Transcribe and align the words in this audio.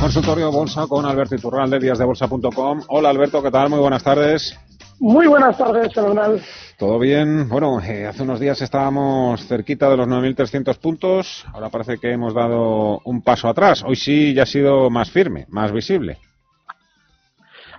Consultorio 0.00 0.50
Bolsa 0.50 0.86
con 0.88 1.04
Alberto 1.04 1.34
Iturralde, 1.34 1.78
díasdebolsa.com. 1.78 2.80
Hola 2.88 3.10
Alberto, 3.10 3.42
¿qué 3.42 3.50
tal? 3.50 3.68
Muy 3.68 3.80
buenas 3.80 4.02
tardes. 4.02 4.58
Muy 4.98 5.26
buenas 5.26 5.58
tardes, 5.58 5.92
fenomenal. 5.92 6.40
¿Todo 6.78 6.98
bien? 6.98 7.46
Bueno, 7.50 7.78
eh, 7.82 8.06
hace 8.06 8.22
unos 8.22 8.40
días 8.40 8.62
estábamos 8.62 9.46
cerquita 9.46 9.90
de 9.90 9.98
los 9.98 10.08
9.300 10.08 10.78
puntos. 10.78 11.44
Ahora 11.52 11.68
parece 11.68 11.98
que 11.98 12.12
hemos 12.12 12.32
dado 12.32 13.00
un 13.04 13.20
paso 13.20 13.46
atrás. 13.46 13.84
Hoy 13.86 13.94
sí 13.94 14.32
ya 14.32 14.44
ha 14.44 14.46
sido 14.46 14.88
más 14.88 15.10
firme, 15.10 15.44
más 15.50 15.70
visible. 15.70 16.16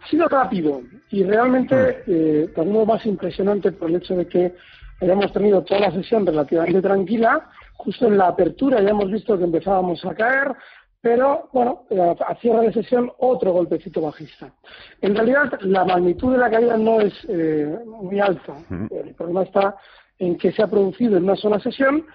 Ha 0.04 0.08
sido 0.08 0.28
rápido 0.28 0.82
y 1.10 1.23
realmente 1.23 2.04
mm. 2.06 2.12
eh, 2.12 2.48
también 2.56 2.86
más 2.86 3.04
impresionante 3.08 3.72
por 3.72 3.90
el 3.90 3.95
hecho 3.95 4.16
de 4.16 4.28
que 4.28 4.54
hayamos 5.02 5.34
tenido 5.34 5.64
toda 5.64 5.80
la 5.80 5.92
sesión 5.92 6.23
relativamente 6.23 6.84
tranquila. 6.84 7.50
Justo 7.73 8.06
en 8.06 8.20
la 8.20 8.28
apertura 8.28 8.80
ya 8.80 8.90
hemos 8.90 9.12
visto 9.12 9.36
que 9.36 9.44
empezábamos 9.44 10.06
a 10.06 10.14
caer, 10.14 10.56
pero 11.02 11.50
bueno, 11.52 11.84
a 12.28 12.36
cierre 12.36 12.68
de 12.68 12.74
sesión 12.74 13.12
otro 13.18 13.52
golpecito 13.52 14.02
bajista. 14.02 14.54
En 15.02 15.16
realidad 15.16 15.60
la 15.62 15.84
magnitud 15.84 16.32
de 16.32 16.38
la 16.38 16.52
caída 16.52 16.78
no 16.78 17.02
es 17.02 17.14
eh, 17.28 17.76
muy 17.86 18.20
alta. 18.20 18.56
El 18.92 19.16
problema 19.16 19.44
está 19.44 19.76
en 20.20 20.38
que 20.38 20.52
se 20.52 20.62
ha 20.62 20.68
producido 20.68 21.18
en 21.18 21.24
una 21.24 21.36
sola 21.36 21.60
sesión 21.60 22.06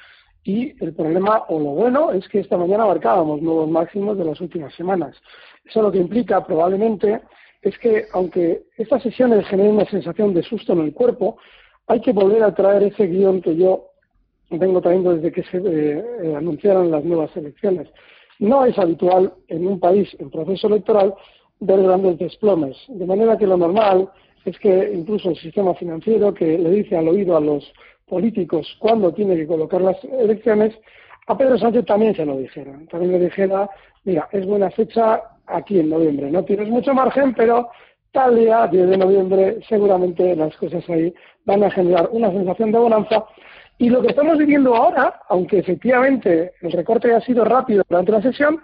y 0.45 0.73
el 0.83 0.95
problema 0.95 1.42
o 1.48 1.59
lo 1.59 1.70
bueno 1.70 2.12
es 2.12 2.29
que 2.29 2.39
esta 2.39 2.57
mañana 2.57 2.87
marcábamos 2.87 3.42
nuevos 3.42 3.69
máximos 3.69 4.17
de 4.17 4.25
las 4.25 4.41
últimas 4.41 4.73
semanas. 4.75 5.17
Eso 5.64 5.83
lo 5.83 5.91
que 5.91 5.98
implica 5.98 6.47
probablemente 6.47 7.23
es 7.62 7.77
que 7.79 8.07
aunque 8.12 8.67
estas 8.79 9.03
sesiones 9.03 9.48
generen 9.48 9.75
una 9.75 9.87
sensación 9.87 10.33
de 10.33 10.45
susto 10.45 10.75
en 10.75 10.81
el 10.83 10.95
cuerpo, 10.95 11.39
hay 11.89 12.01
que 12.01 12.12
volver 12.12 12.45
a 12.45 12.55
traer 12.55 12.84
ese 12.84 13.09
guion 13.09 13.42
que 13.42 13.57
yo 13.57 13.89
vengo 14.51 14.81
trayendo 14.81 15.17
desde 15.17 15.33
que 15.33 15.42
se 15.42 15.57
eh, 15.57 16.05
eh, 16.23 16.34
anunciaron 16.37 16.92
las 16.92 17.03
nuevas 17.03 17.37
elecciones 17.37 17.89
no 18.39 18.65
es 18.65 18.79
habitual 18.79 19.33
en 19.48 19.67
un 19.67 19.81
país 19.81 20.09
en 20.19 20.31
proceso 20.31 20.67
electoral 20.69 21.15
ver 21.61 21.83
grandes 21.83 22.19
desplomes, 22.19 22.77
de 22.89 23.06
manera 23.06 23.39
que 23.39 23.47
lo 23.47 23.56
normal 23.56 24.11
es 24.45 24.59
que 24.59 24.92
incluso 24.95 25.31
el 25.31 25.37
sistema 25.37 25.75
financiero 25.75 26.33
que 26.33 26.59
le 26.59 26.70
dice 26.70 26.97
al 26.97 27.09
oído 27.09 27.37
a 27.37 27.41
los 27.41 27.64
políticos 28.07 28.77
cuándo 28.79 29.12
tiene 29.12 29.37
que 29.37 29.47
colocar 29.47 29.81
las 29.81 30.03
elecciones, 30.05 30.75
a 31.27 31.37
Pedro 31.37 31.59
Sánchez 31.59 31.84
también 31.87 32.14
se 32.14 32.25
lo 32.25 32.39
dijera. 32.39 32.79
También 32.89 33.12
le 33.12 33.19
dijera, 33.19 33.69
mira, 34.05 34.29
es 34.31 34.47
buena 34.47 34.70
fecha 34.70 35.20
aquí 35.47 35.81
en 35.81 35.91
noviembre, 35.91 36.31
no 36.31 36.45
tienes 36.45 36.69
mucho 36.69 36.95
margen, 36.95 37.34
pero 37.34 37.69
tal 38.13 38.36
día, 38.36 38.67
10 38.67 38.89
de 38.89 38.96
noviembre, 38.96 39.58
seguramente 39.69 40.35
las 40.36 40.57
cosas 40.57 40.89
ahí 40.89 41.13
van 41.45 41.64
a 41.64 41.70
generar 41.70 42.08
una 42.13 42.30
sensación 42.30 42.73
de 42.73 42.79
bonanza 42.79 43.25
y 43.79 43.91
lo 43.91 44.01
que 44.01 44.09
estamos 44.09 44.39
viviendo 44.39 44.75
ahora, 44.75 45.20
aunque 45.29 45.59
efectivamente 45.59 46.53
el 46.63 46.73
recorte 46.73 47.14
ha 47.14 47.20
sido 47.20 47.45
rápido 47.45 47.85
durante 47.89 48.13
la 48.13 48.23
sesión, 48.23 48.63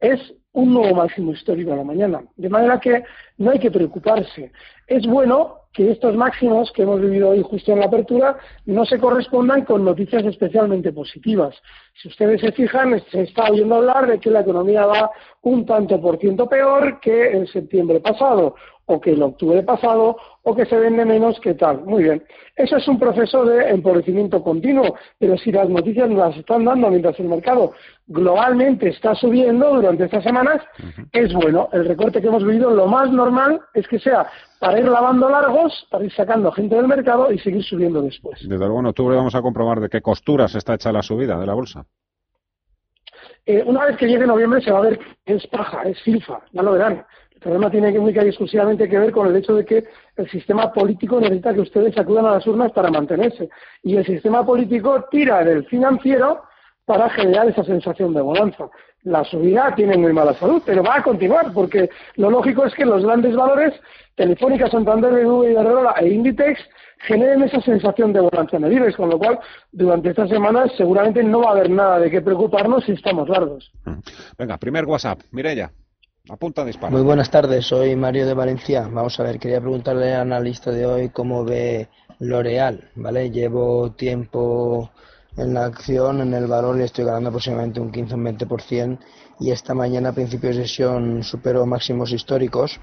es 0.00 0.20
un 0.52 0.74
nuevo 0.74 0.94
máximo 0.96 1.32
histórico 1.32 1.72
a 1.72 1.76
la 1.76 1.84
mañana. 1.84 2.22
De 2.36 2.48
manera 2.48 2.78
que 2.78 3.02
no 3.38 3.50
hay 3.50 3.58
que 3.58 3.70
preocuparse. 3.70 4.52
Es 4.86 5.06
bueno 5.06 5.62
que 5.72 5.90
estos 5.90 6.14
máximos 6.14 6.70
que 6.72 6.82
hemos 6.82 7.00
vivido 7.00 7.30
hoy 7.30 7.42
justo 7.42 7.72
en 7.72 7.80
la 7.80 7.86
apertura 7.86 8.36
no 8.66 8.84
se 8.84 8.98
correspondan 8.98 9.64
con 9.64 9.84
noticias 9.84 10.24
especialmente 10.24 10.92
positivas. 10.92 11.56
Si 11.94 12.08
ustedes 12.08 12.42
se 12.42 12.52
fijan, 12.52 13.02
se 13.10 13.22
está 13.22 13.50
oyendo 13.50 13.76
hablar 13.76 14.06
de 14.06 14.18
que 14.18 14.30
la 14.30 14.40
economía 14.40 14.84
va 14.84 15.10
un 15.42 15.64
tanto 15.64 16.00
por 16.00 16.18
ciento 16.18 16.46
peor 16.46 17.00
que 17.00 17.30
en 17.30 17.46
septiembre 17.46 18.00
pasado 18.00 18.54
o 18.92 19.00
que 19.00 19.12
el 19.12 19.22
octubre 19.22 19.62
pasado, 19.62 20.16
o 20.42 20.54
que 20.54 20.66
se 20.66 20.76
vende 20.76 21.04
menos 21.04 21.40
que 21.40 21.54
tal. 21.54 21.82
Muy 21.84 22.04
bien. 22.04 22.22
Eso 22.56 22.76
es 22.76 22.86
un 22.86 22.98
proceso 22.98 23.44
de 23.44 23.70
empobrecimiento 23.70 24.42
continuo, 24.42 24.94
pero 25.18 25.36
si 25.38 25.50
las 25.50 25.68
noticias 25.68 26.08
nos 26.10 26.18
las 26.18 26.36
están 26.36 26.64
dando 26.64 26.90
mientras 26.90 27.18
el 27.18 27.28
mercado 27.28 27.72
globalmente 28.06 28.90
está 28.90 29.14
subiendo 29.14 29.74
durante 29.74 30.04
estas 30.04 30.22
semanas, 30.22 30.62
es 31.12 31.32
bueno. 31.32 31.68
El 31.72 31.86
recorte 31.86 32.20
que 32.20 32.26
hemos 32.26 32.44
vivido, 32.44 32.70
lo 32.70 32.86
más 32.86 33.10
normal 33.10 33.60
es 33.72 33.88
que 33.88 33.98
sea 33.98 34.26
para 34.58 34.78
ir 34.78 34.86
lavando 34.86 35.28
largos, 35.28 35.86
para 35.90 36.04
ir 36.04 36.12
sacando 36.12 36.52
gente 36.52 36.76
del 36.76 36.88
mercado 36.88 37.32
y 37.32 37.38
seguir 37.38 37.62
subiendo 37.62 38.02
después. 38.02 38.38
Desde 38.42 38.58
luego 38.58 38.80
en 38.80 38.86
octubre 38.86 39.16
vamos 39.16 39.34
a 39.34 39.42
comprobar 39.42 39.80
de 39.80 39.88
qué 39.88 40.02
costuras 40.02 40.54
está 40.54 40.74
hecha 40.74 40.92
la 40.92 41.02
subida 41.02 41.38
de 41.38 41.46
la 41.46 41.54
bolsa. 41.54 41.86
Eh, 43.44 43.62
una 43.66 43.86
vez 43.86 43.96
que 43.96 44.06
llegue 44.06 44.26
noviembre 44.26 44.60
se 44.60 44.70
va 44.70 44.78
a 44.78 44.82
ver 44.82 45.00
que 45.24 45.34
es 45.34 45.46
paja, 45.48 45.82
es 45.82 46.00
filfa, 46.02 46.40
ya 46.52 46.62
lo 46.62 46.72
verán. 46.72 47.04
El 47.42 47.50
problema 47.50 47.70
tiene 47.72 47.98
única 47.98 48.24
y 48.24 48.28
exclusivamente 48.28 48.88
que 48.88 48.96
ver 49.00 49.10
con 49.10 49.26
el 49.26 49.34
hecho 49.34 49.56
de 49.56 49.64
que 49.64 49.82
el 50.16 50.30
sistema 50.30 50.72
político 50.72 51.20
necesita 51.20 51.52
que 51.52 51.62
ustedes 51.62 51.98
acudan 51.98 52.26
a 52.26 52.34
las 52.34 52.46
urnas 52.46 52.70
para 52.70 52.88
mantenerse. 52.88 53.48
Y 53.82 53.96
el 53.96 54.06
sistema 54.06 54.46
político 54.46 55.06
tira 55.10 55.42
del 55.42 55.64
financiero 55.64 56.42
para 56.84 57.10
generar 57.10 57.48
esa 57.48 57.64
sensación 57.64 58.14
de 58.14 58.20
bonanza. 58.20 58.70
La 59.02 59.24
subida 59.24 59.74
tiene 59.74 59.96
muy 59.96 60.12
mala 60.12 60.34
salud, 60.34 60.62
pero 60.64 60.84
va 60.84 60.98
a 60.98 61.02
continuar, 61.02 61.52
porque 61.52 61.90
lo 62.14 62.30
lógico 62.30 62.64
es 62.64 62.74
que 62.74 62.84
los 62.84 63.02
grandes 63.02 63.34
valores, 63.34 63.74
Telefónica, 64.14 64.68
Santander, 64.68 65.12
BBV, 65.12 65.50
Iberdrola 65.50 65.94
e 65.98 66.10
Inditex, 66.10 66.60
generen 66.98 67.42
esa 67.42 67.60
sensación 67.60 68.12
de 68.12 68.20
bonanza 68.20 68.56
en 68.56 68.92
con 68.92 69.10
lo 69.10 69.18
cual, 69.18 69.40
durante 69.72 70.10
estas 70.10 70.28
semanas 70.28 70.70
seguramente 70.76 71.24
no 71.24 71.40
va 71.40 71.48
a 71.48 71.52
haber 71.54 71.70
nada 71.70 71.98
de 71.98 72.08
qué 72.08 72.20
preocuparnos 72.20 72.84
si 72.84 72.92
estamos 72.92 73.28
largos. 73.28 73.72
Venga, 74.38 74.56
primer 74.58 74.84
WhatsApp, 74.84 75.18
Mireya. 75.32 75.72
Apunta 76.28 76.64
disparo. 76.64 76.92
Muy 76.92 77.02
buenas 77.02 77.32
tardes, 77.32 77.66
soy 77.66 77.96
Mario 77.96 78.26
de 78.26 78.34
Valencia. 78.34 78.82
Vamos 78.82 79.18
a 79.18 79.24
ver, 79.24 79.40
quería 79.40 79.60
preguntarle 79.60 80.14
al 80.14 80.20
analista 80.22 80.70
de 80.70 80.86
hoy 80.86 81.08
cómo 81.08 81.44
ve 81.44 81.88
L'Oreal, 82.20 82.90
¿vale? 82.94 83.32
Llevo 83.32 83.90
tiempo 83.90 84.88
en 85.36 85.52
la 85.52 85.64
acción, 85.64 86.20
en 86.20 86.32
el 86.32 86.46
valor 86.46 86.78
y 86.78 86.84
estoy 86.84 87.06
ganando 87.06 87.30
aproximadamente 87.30 87.80
un 87.80 87.90
15 87.90 88.14
o 88.14 88.16
un 88.18 88.24
20% 88.24 88.98
y 89.40 89.50
esta 89.50 89.74
mañana 89.74 90.10
a 90.10 90.12
principios 90.12 90.54
de 90.54 90.62
sesión 90.62 91.24
superó 91.24 91.66
máximos 91.66 92.12
históricos 92.12 92.78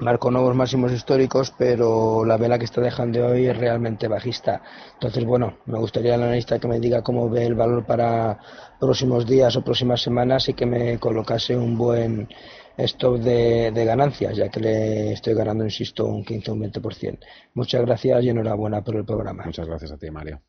marcó 0.00 0.30
nuevos 0.30 0.54
máximos 0.54 0.92
históricos, 0.92 1.52
pero 1.58 2.24
la 2.24 2.36
vela 2.36 2.58
que 2.58 2.64
está 2.64 2.80
dejando 2.80 3.26
hoy 3.26 3.46
es 3.46 3.56
realmente 3.56 4.08
bajista. 4.08 4.62
Entonces, 4.94 5.24
bueno, 5.24 5.58
me 5.66 5.78
gustaría 5.78 6.14
el 6.14 6.22
analista 6.22 6.58
que 6.58 6.68
me 6.68 6.80
diga 6.80 7.02
cómo 7.02 7.28
ve 7.28 7.46
el 7.46 7.54
valor 7.54 7.84
para 7.84 8.38
próximos 8.78 9.26
días 9.26 9.56
o 9.56 9.64
próximas 9.64 10.02
semanas 10.02 10.48
y 10.48 10.54
que 10.54 10.66
me 10.66 10.98
colocase 10.98 11.56
un 11.56 11.76
buen 11.76 12.28
stop 12.76 13.18
de, 13.18 13.84
ganancias, 13.84 14.36
ya 14.36 14.48
que 14.48 14.60
le 14.60 15.12
estoy 15.12 15.34
ganando, 15.34 15.64
insisto, 15.64 16.06
un 16.06 16.24
15 16.24 16.50
o 16.50 16.54
un 16.54 16.62
20%. 16.62 17.18
Muchas 17.54 17.84
gracias 17.84 18.24
y 18.24 18.28
enhorabuena 18.28 18.82
por 18.82 18.96
el 18.96 19.04
programa. 19.04 19.44
Muchas 19.44 19.66
gracias 19.66 19.92
a 19.92 19.98
ti, 19.98 20.10
Mario. 20.10 20.40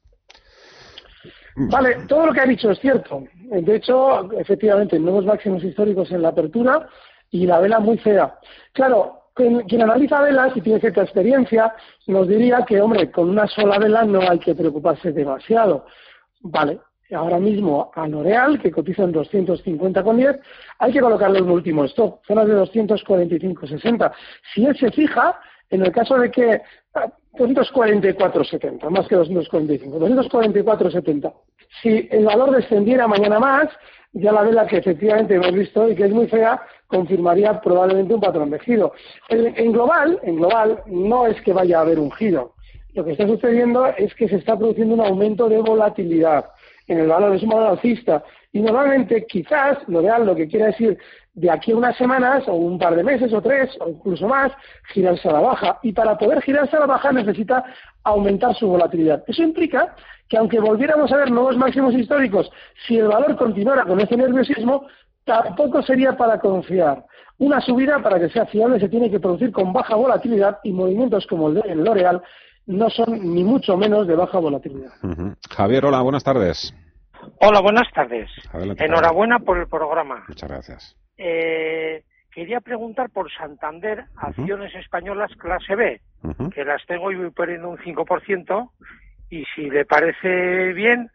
Vale, 1.56 2.06
todo 2.08 2.28
lo 2.28 2.34
que 2.34 2.42
ha 2.42 2.46
dicho 2.46 2.70
es 2.70 2.80
cierto. 2.80 3.24
De 3.50 3.76
hecho, 3.76 4.32
efectivamente, 4.34 5.00
nuevos 5.00 5.26
máximos 5.26 5.64
históricos 5.64 6.12
en 6.12 6.22
la 6.22 6.30
apertura 6.30 6.88
y 7.32 7.46
la 7.46 7.60
vela 7.60 7.80
muy 7.80 7.98
fea. 7.98 8.38
Claro, 8.74 9.27
quien, 9.38 9.82
analiza 9.82 10.22
velas 10.22 10.56
y 10.56 10.62
tiene 10.62 10.80
cierta 10.80 11.04
experiencia 11.04 11.74
nos 12.08 12.28
diría 12.28 12.66
que, 12.68 12.82
hombre, 12.82 13.12
con 13.12 13.30
una 13.30 13.48
sola 13.48 13.78
vela 13.78 14.04
no 14.04 14.20
hay 14.22 14.40
que 14.40 14.56
preocuparse 14.56 15.12
demasiado. 15.12 15.86
Vale, 16.42 16.80
ahora 17.14 17.40
mismo 17.40 17.92
a 17.96 18.08
L'Oreal, 18.08 18.60
que 18.60 18.72
cotiza 18.72 19.04
en 19.04 19.14
250,10, 19.14 20.40
hay 20.80 20.92
que 20.92 21.00
colocarle 21.00 21.42
un 21.42 21.52
último 21.52 21.86
stop, 21.86 22.26
zonas 22.26 22.48
de 22.48 22.56
245,60. 22.56 24.12
Si 24.54 24.66
él 24.66 24.76
se 24.78 24.92
fija, 24.92 25.40
en 25.70 25.84
el 25.84 25.92
caso 25.92 26.18
de 26.18 26.32
que 26.32 26.62
244,70, 27.34 28.80
ah, 28.82 28.90
más 28.90 29.08
que 29.08 29.16
245, 29.16 30.00
244,70. 30.00 31.34
Si 31.82 32.08
el 32.10 32.26
valor 32.26 32.56
descendiera 32.56 33.08
mañana 33.08 33.40
más, 33.40 33.68
ya 34.20 34.32
la 34.32 34.44
vela 34.44 34.66
que 34.66 34.78
efectivamente 34.78 35.36
hemos 35.36 35.54
visto 35.54 35.90
y 35.90 35.96
que 35.96 36.06
es 36.06 36.12
muy 36.12 36.28
fea, 36.28 36.62
confirmaría 36.88 37.60
probablemente 37.62 38.14
un 38.14 38.22
patrón 38.22 38.50
de 38.50 38.60
giro. 38.60 38.94
En, 39.30 39.72
global, 39.72 40.20
en 40.24 40.38
global, 40.38 40.82
no 40.88 41.28
es 41.28 41.40
que 41.42 41.54
vaya 41.54 41.80
a 41.80 41.82
haber 41.82 42.00
un 42.00 42.12
giro. 42.12 42.54
Lo 42.94 43.06
que 43.06 43.12
está 43.12 43.28
sucediendo 43.28 43.86
es 43.86 44.14
que 44.16 44.28
se 44.28 44.38
está 44.38 44.58
produciendo 44.58 44.96
un 44.96 45.02
aumento 45.02 45.48
de 45.50 45.60
volatilidad. 45.60 46.46
en 46.88 47.00
el 47.00 47.08
valor, 47.08 47.36
es 47.36 47.44
un 47.44 47.50
valor 47.50 47.72
alcista. 47.72 48.24
Y 48.54 48.62
normalmente, 48.62 49.26
quizás, 49.26 49.78
L'Oreal 49.88 50.26
lo 50.26 50.36
que 50.36 50.48
quiere 50.48 50.68
decir 50.68 50.98
de 51.34 51.52
aquí 51.52 51.72
a 51.72 51.76
unas 51.76 51.96
semanas, 51.98 52.48
o 52.48 52.54
un 52.54 52.80
par 52.80 52.96
de 52.96 53.04
meses, 53.04 53.32
o 53.34 53.42
tres, 53.42 53.70
o 53.82 53.90
incluso 53.90 54.28
más, 54.28 54.52
girarse 54.94 55.28
a 55.30 55.34
la 55.34 55.42
baja. 55.42 55.80
Y 55.84 55.92
para 55.92 56.18
poder 56.18 56.42
girarse 56.42 56.76
a 56.76 56.80
la 56.80 56.88
baja 56.88 57.12
necesita 57.12 57.64
aumentar 58.04 58.56
su 58.56 58.68
volatilidad. 58.68 59.24
Eso 59.28 59.44
implica 59.44 59.96
que 60.30 60.38
aunque 60.38 60.60
volviéramos 60.60 61.12
a 61.12 61.18
ver 61.18 61.32
nuevos 61.32 61.58
máximos 61.58 61.94
históricos, 61.94 62.50
si 62.86 62.98
el 62.98 63.08
valor 63.08 63.36
continuara 63.38 63.86
con 63.86 64.00
ese 64.00 64.18
nerviosismo, 64.18 64.88
tampoco 65.24 65.82
sería 65.82 66.18
para 66.18 66.40
confiar. 66.40 67.06
Una 67.40 67.62
subida, 67.62 68.02
para 68.02 68.20
que 68.20 68.30
sea 68.30 68.46
fiable, 68.48 68.80
se 68.80 68.90
tiene 68.90 69.12
que 69.12 69.20
producir 69.20 69.52
con 69.52 69.72
baja 69.72 69.96
volatilidad 69.96 70.60
y 70.64 70.72
movimientos 70.72 71.28
como 71.28 71.50
el 71.50 71.56
de 71.56 71.76
L'Oreal 71.76 72.22
no 72.66 72.90
son 72.90 73.34
ni 73.34 73.44
mucho 73.44 73.78
menos 73.78 74.08
de 74.08 74.16
baja 74.16 74.40
volatilidad. 74.40 74.92
Javier, 75.50 75.86
hola, 75.86 76.02
buenas 76.02 76.24
tardes. 76.24 76.74
Hola, 77.42 77.62
buenas 77.62 77.88
tardes. 77.94 78.30
Enhorabuena 78.78 79.40
por 79.40 79.58
el 79.58 79.68
programa. 79.68 80.24
Muchas 80.28 80.50
gracias. 80.50 80.98
Eh, 81.18 82.04
quería 82.32 82.60
preguntar 82.62 83.10
por 83.10 83.32
Santander, 83.32 84.06
acciones 84.16 84.74
españolas 84.76 85.32
clase 85.38 85.76
B, 85.76 86.02
que 86.54 86.66
las 86.66 86.86
tengo 86.86 87.12
y 87.12 87.16
voy 87.16 87.32
perdiendo 87.32 87.70
un 87.70 87.78
5%, 87.78 88.70
y 89.30 89.44
si 89.56 89.70
le 89.70 89.86
parece 89.86 90.74
bien, 90.74 91.10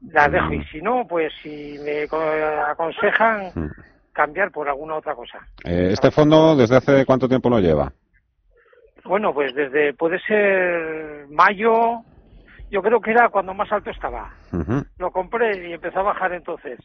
las 0.00 0.30
dejo. 0.30 0.52
Y 0.52 0.64
si 0.66 0.80
no, 0.80 1.06
pues 1.08 1.32
si 1.42 1.78
me 1.84 2.04
aconsejan 2.68 3.72
cambiar 4.12 4.50
por 4.50 4.68
alguna 4.68 4.96
otra 4.96 5.14
cosa. 5.14 5.38
Eh, 5.64 5.90
¿Este 5.92 6.10
fondo 6.10 6.56
desde 6.56 6.76
hace 6.76 7.04
cuánto 7.06 7.28
tiempo 7.28 7.48
lo 7.48 7.60
lleva? 7.60 7.92
Bueno, 9.04 9.32
pues 9.34 9.54
desde, 9.54 9.94
puede 9.94 10.20
ser 10.20 11.26
mayo, 11.28 12.02
yo 12.70 12.82
creo 12.82 13.00
que 13.00 13.10
era 13.10 13.28
cuando 13.30 13.52
más 13.52 13.70
alto 13.72 13.90
estaba. 13.90 14.32
Lo 14.98 15.10
compré 15.10 15.68
y 15.68 15.72
empezó 15.72 16.00
a 16.00 16.04
bajar 16.04 16.32
entonces. 16.32 16.78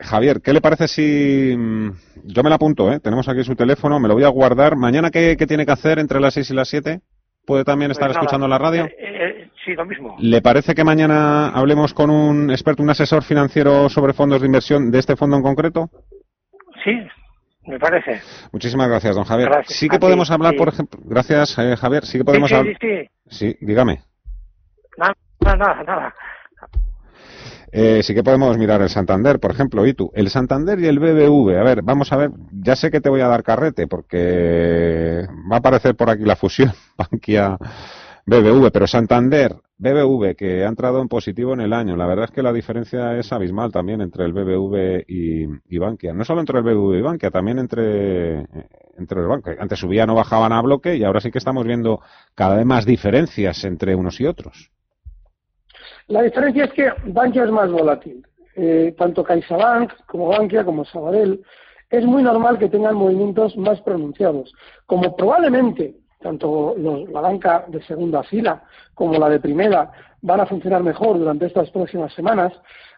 Javier, 0.00 0.40
¿qué 0.42 0.52
le 0.52 0.60
parece 0.60 0.88
si 0.88 1.54
mm, 1.56 1.90
yo 2.24 2.42
me 2.42 2.48
la 2.48 2.56
apunto, 2.56 2.92
¿eh? 2.92 3.00
Tenemos 3.00 3.28
aquí 3.28 3.44
su 3.44 3.54
teléfono, 3.54 4.00
me 4.00 4.08
lo 4.08 4.14
voy 4.14 4.24
a 4.24 4.28
guardar. 4.28 4.76
¿Mañana 4.76 5.10
qué, 5.10 5.36
tiene 5.36 5.66
que 5.66 5.72
hacer 5.72 5.98
entre 5.98 6.20
las 6.20 6.34
6 6.34 6.50
y 6.50 6.54
las 6.54 6.68
7? 6.68 7.00
¿Puede 7.46 7.64
también 7.64 7.90
pues 7.90 7.98
estar 7.98 8.10
escuchando 8.10 8.48
la 8.48 8.58
radio? 8.58 8.86
Eh, 8.86 8.96
eh, 8.98 9.33
sí, 9.64 9.74
lo 9.74 9.84
mismo. 9.84 10.16
¿Le 10.18 10.42
parece 10.42 10.74
que 10.74 10.84
mañana 10.84 11.48
hablemos 11.48 11.94
con 11.94 12.10
un 12.10 12.50
experto, 12.50 12.82
un 12.82 12.90
asesor 12.90 13.22
financiero 13.22 13.88
sobre 13.88 14.12
fondos 14.12 14.40
de 14.40 14.46
inversión 14.46 14.90
de 14.90 14.98
este 14.98 15.16
fondo 15.16 15.36
en 15.36 15.42
concreto? 15.42 15.90
Sí, 16.84 16.92
me 17.66 17.78
parece. 17.78 18.20
Muchísimas 18.52 18.88
gracias, 18.88 19.16
don 19.16 19.24
Javier. 19.24 19.50
Sí 19.66 19.88
que 19.88 19.98
podemos 19.98 20.30
hablar, 20.30 20.54
por 20.56 20.68
ejemplo. 20.68 21.00
Gracias, 21.04 21.58
eh, 21.58 21.76
Javier. 21.76 22.04
Sí 22.04 22.18
que 22.18 22.24
podemos 22.24 22.52
hablar. 22.52 22.76
Sí, 22.80 23.08
sí, 23.26 23.56
dígame. 23.60 24.02
Nada, 24.98 25.14
nada, 25.40 25.82
nada. 25.82 26.14
Eh, 27.76 28.04
sí 28.04 28.14
que 28.14 28.22
podemos 28.22 28.56
mirar 28.56 28.82
el 28.82 28.88
Santander, 28.88 29.40
por 29.40 29.50
ejemplo, 29.50 29.84
y 29.84 29.94
tú. 29.94 30.12
El 30.14 30.30
Santander 30.30 30.78
y 30.78 30.86
el 30.86 31.00
BBV. 31.00 31.58
A 31.58 31.64
ver, 31.64 31.82
vamos 31.82 32.12
a 32.12 32.16
ver. 32.16 32.30
Ya 32.52 32.76
sé 32.76 32.90
que 32.90 33.00
te 33.00 33.08
voy 33.08 33.20
a 33.20 33.26
dar 33.26 33.42
carrete 33.42 33.88
porque 33.88 35.26
va 35.50 35.56
a 35.56 35.58
aparecer 35.58 35.96
por 35.96 36.08
aquí 36.08 36.22
la 36.24 36.36
fusión 36.36 36.72
Bankia 36.96 37.58
BBV, 38.26 38.70
pero 38.72 38.86
Santander, 38.86 39.54
BBV, 39.76 40.34
que 40.34 40.64
ha 40.64 40.68
entrado 40.68 41.02
en 41.02 41.08
positivo 41.08 41.52
en 41.52 41.60
el 41.60 41.74
año. 41.74 41.94
La 41.94 42.06
verdad 42.06 42.26
es 42.26 42.30
que 42.30 42.42
la 42.42 42.54
diferencia 42.54 43.18
es 43.18 43.30
abismal 43.32 43.70
también 43.70 44.00
entre 44.00 44.24
el 44.24 44.32
BBV 44.32 45.04
y, 45.06 45.78
Bankia. 45.78 46.14
No 46.14 46.24
solo 46.24 46.40
entre 46.40 46.58
el 46.58 46.64
BBV 46.64 46.98
y 46.98 47.02
Bankia, 47.02 47.30
también 47.30 47.58
entre, 47.58 48.46
entre 48.96 49.20
el 49.20 49.26
banco. 49.26 49.50
Antes 49.58 49.78
subían 49.78 50.08
o 50.08 50.14
bajaban 50.14 50.52
a 50.52 50.62
bloque 50.62 50.96
y 50.96 51.04
ahora 51.04 51.20
sí 51.20 51.30
que 51.30 51.38
estamos 51.38 51.66
viendo 51.66 52.00
cada 52.34 52.56
vez 52.56 52.64
más 52.64 52.86
diferencias 52.86 53.62
entre 53.64 53.94
unos 53.94 54.18
y 54.20 54.26
otros. 54.26 54.70
La 56.06 56.22
diferencia 56.22 56.64
es 56.64 56.72
que 56.72 56.92
Bankia 57.06 57.44
es 57.44 57.50
más 57.50 57.70
volátil. 57.70 58.26
Eh, 58.56 58.94
tanto 58.96 59.22
CaixaBank 59.22 60.06
como 60.06 60.28
Bankia 60.28 60.64
como 60.64 60.84
Sabadell 60.84 61.42
es 61.90 62.04
muy 62.06 62.22
normal 62.22 62.58
que 62.58 62.68
tengan 62.68 62.94
movimientos 62.94 63.56
más 63.56 63.80
pronunciados. 63.82 64.54
Como 64.86 65.14
probablemente 65.14 65.96
tanto 66.24 66.74
la 66.78 67.20
banca 67.20 67.66
de 67.68 67.82
segunda 67.82 68.22
fila 68.22 68.62
como 68.94 69.18
la 69.18 69.28
de 69.28 69.40
primera 69.40 69.92
van 70.22 70.40
a 70.40 70.46
funcionar 70.46 70.82
mejor 70.82 71.18
durante 71.18 71.44
estas 71.44 71.70
próximas 71.70 72.14
semanas, 72.14 72.50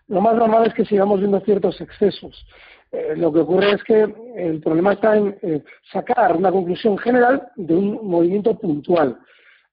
lo 0.06 0.20
más 0.20 0.37
normal 0.37 0.64
es 0.64 0.75
que 0.75 0.84
sigamos 0.84 1.19
viendo 1.19 1.40
ciertos 1.40 1.81
excesos. 1.81 2.46
Eh, 2.93 3.14
lo 3.17 3.32
que 3.32 3.40
ocurre 3.40 3.73
es 3.73 3.82
que 3.82 4.06
el 4.37 4.61
problema 4.61 4.93
está 4.93 5.17
en 5.17 5.37
eh, 5.43 5.64
sacar 5.93 6.37
una 6.37 6.52
conclusión 6.52 6.96
general 6.99 7.49
de 7.56 7.75
un 7.75 8.08
movimiento 8.08 8.56
puntual. 8.56 9.19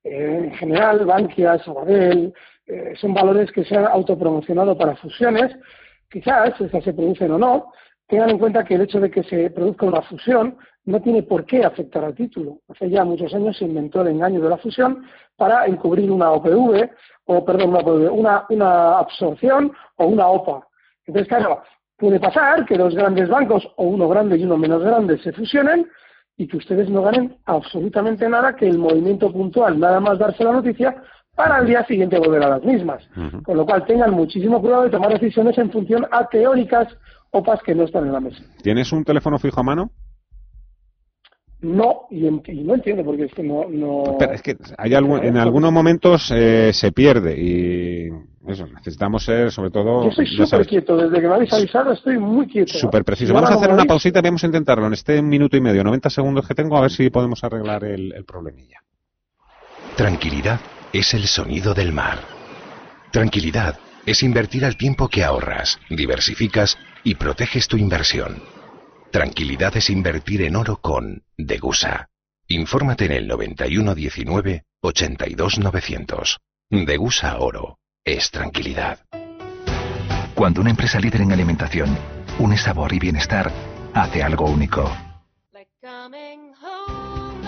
Eh, 0.03 0.45
en 0.45 0.53
general, 0.55 1.05
Bankia, 1.05 1.59
Sabadell, 1.59 2.33
son 2.95 3.13
valores 3.13 3.51
que 3.51 3.65
se 3.65 3.75
han 3.75 3.85
autopromocionado 3.85 4.75
para 4.75 4.95
fusiones. 4.95 5.51
Quizás 6.09 6.59
estas 6.59 6.83
se 6.83 6.93
producen 6.93 7.31
o 7.31 7.37
no, 7.37 7.73
tengan 8.13 8.29
en 8.29 8.37
cuenta 8.37 8.63
que 8.63 8.75
el 8.75 8.81
hecho 8.81 8.99
de 8.99 9.09
que 9.09 9.23
se 9.23 9.49
produzca 9.49 9.87
una 9.87 10.03
fusión 10.03 10.55
no 10.85 11.01
tiene 11.01 11.23
por 11.23 11.45
qué 11.45 11.65
afectar 11.65 12.05
al 12.05 12.13
título. 12.13 12.59
Hace 12.69 12.87
ya 12.87 13.03
muchos 13.03 13.33
años 13.33 13.57
se 13.57 13.65
inventó 13.65 14.01
el 14.01 14.09
engaño 14.09 14.39
de 14.39 14.49
la 14.49 14.57
fusión 14.57 15.03
para 15.35 15.65
encubrir 15.65 16.11
una 16.11 16.29
OPV, 16.29 16.91
o 17.25 17.43
perdón, 17.43 17.69
una, 17.69 17.79
OPV, 17.79 18.13
una, 18.13 18.45
una 18.49 18.99
absorción 18.99 19.71
o 19.95 20.05
una 20.05 20.27
OPA. 20.27 20.67
Entonces, 21.07 21.27
claro, 21.27 21.63
puede 21.97 22.19
pasar 22.19 22.67
que 22.67 22.77
dos 22.77 22.93
grandes 22.93 23.27
bancos, 23.29 23.67
o 23.77 23.85
uno 23.85 24.07
grande 24.07 24.37
y 24.37 24.43
uno 24.43 24.57
menos 24.57 24.83
grande, 24.83 25.17
se 25.17 25.31
fusionen 25.31 25.87
y 26.37 26.47
que 26.47 26.57
ustedes 26.57 26.91
no 26.91 27.01
ganen 27.01 27.35
absolutamente 27.45 28.29
nada, 28.29 28.55
que 28.55 28.69
el 28.69 28.77
movimiento 28.77 29.31
puntual, 29.31 29.79
nada 29.79 29.99
más 29.99 30.19
darse 30.19 30.43
la 30.43 30.51
noticia, 30.51 31.01
para 31.33 31.55
al 31.55 31.65
día 31.65 31.83
siguiente 31.85 32.19
volver 32.19 32.43
a 32.43 32.49
las 32.49 32.63
mismas. 32.63 33.03
Con 33.43 33.57
lo 33.57 33.65
cual 33.65 33.85
tengan 33.87 34.11
muchísimo 34.11 34.61
cuidado 34.61 34.83
de 34.83 34.91
tomar 34.91 35.11
decisiones 35.13 35.57
en 35.57 35.71
función 35.71 36.05
a 36.11 36.27
teóricas 36.27 36.95
OPAs 37.33 37.61
que 37.63 37.73
no 37.73 37.83
están 37.83 38.05
en 38.05 38.13
la 38.13 38.19
mesa. 38.19 38.43
¿Tienes 38.61 38.91
un 38.91 39.03
teléfono 39.03 39.39
fijo 39.39 39.59
a 39.59 39.63
mano? 39.63 39.91
No, 41.61 42.07
y, 42.11 42.29
no 42.29 42.75
entiendo 42.75 43.03
porque 43.03 43.23
es 43.23 43.33
que 43.33 43.41
no... 43.41 43.65
no... 43.69 44.17
Pero 44.19 44.33
es 44.33 44.41
que 44.41 44.55
hay 44.77 44.93
en 44.93 45.37
algunos 45.37 45.71
momentos 45.71 46.29
eh, 46.31 46.71
se 46.73 46.91
pierde 46.91 47.39
y 47.39 48.09
eso, 48.51 48.67
necesitamos 48.67 49.23
ser 49.23 49.51
sobre 49.51 49.71
todo... 49.71 50.03
Yo 50.03 50.09
estoy 50.09 50.27
súper 50.27 50.67
quieto, 50.67 50.97
desde 50.97 51.21
que 51.21 51.27
me 51.27 51.33
habéis 51.33 51.53
avisado 51.53 51.93
estoy 51.93 52.19
muy 52.19 52.47
quieto. 52.47 52.73
Súper 52.73 53.03
preciso. 53.03 53.33
Vamos 53.33 53.49
a 53.49 53.55
hacer 53.55 53.71
una 53.71 53.85
pausita 53.85 54.19
y 54.19 54.23
vamos 54.23 54.43
a 54.43 54.47
intentarlo 54.47 54.85
en 54.85 54.93
este 54.93 55.21
minuto 55.21 55.57
y 55.57 55.61
medio, 55.61 55.83
90 55.83 56.09
segundos 56.09 56.47
que 56.47 56.53
tengo, 56.53 56.77
a 56.77 56.81
ver 56.81 56.91
si 56.91 57.09
podemos 57.09 57.43
arreglar 57.43 57.83
el, 57.85 58.13
el 58.13 58.25
problemilla. 58.25 58.83
Tranquilidad 59.95 60.59
es 60.91 61.13
el 61.13 61.23
sonido 61.23 61.73
del 61.73 61.93
mar. 61.93 62.19
Tranquilidad 63.11 63.79
es 64.05 64.21
invertir 64.21 64.65
al 64.65 64.75
tiempo 64.75 65.07
que 65.07 65.23
ahorras, 65.23 65.79
diversificas 65.89 66.77
y 67.03 67.15
proteges 67.15 67.67
tu 67.67 67.77
inversión. 67.77 68.41
Tranquilidad 69.11 69.75
es 69.77 69.89
invertir 69.89 70.41
en 70.41 70.55
oro 70.55 70.77
con 70.77 71.23
Degusa. 71.37 72.09
Infórmate 72.47 73.05
en 73.05 73.11
el 73.11 73.27
9119 73.27 74.65
82900. 74.81 76.39
Degusa 76.69 77.37
Oro 77.37 77.79
es 78.03 78.31
tranquilidad. 78.31 78.99
Cuando 80.35 80.61
una 80.61 80.71
empresa 80.71 80.99
líder 80.99 81.21
en 81.21 81.31
alimentación 81.31 81.97
une 82.39 82.57
sabor 82.57 82.91
y 82.93 82.99
bienestar, 82.99 83.51
hace 83.93 84.23
algo 84.23 84.45
único. 84.45 84.91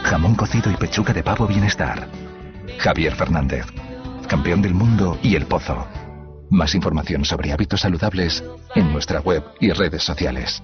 Jamón 0.03 0.35
cocido 0.35 0.71
y 0.71 0.75
pechuga 0.75 1.13
de 1.13 1.23
pavo 1.23 1.47
bienestar. 1.47 2.07
Javier 2.77 3.15
Fernández, 3.15 3.65
campeón 4.27 4.61
del 4.61 4.75
mundo 4.75 5.17
y 5.23 5.35
el 5.35 5.47
pozo. 5.47 5.87
Más 6.49 6.75
información 6.75 7.25
sobre 7.25 7.51
hábitos 7.51 7.81
saludables 7.81 8.43
en 8.75 8.91
nuestra 8.91 9.19
web 9.19 9.43
y 9.59 9.71
redes 9.71 10.03
sociales. 10.03 10.61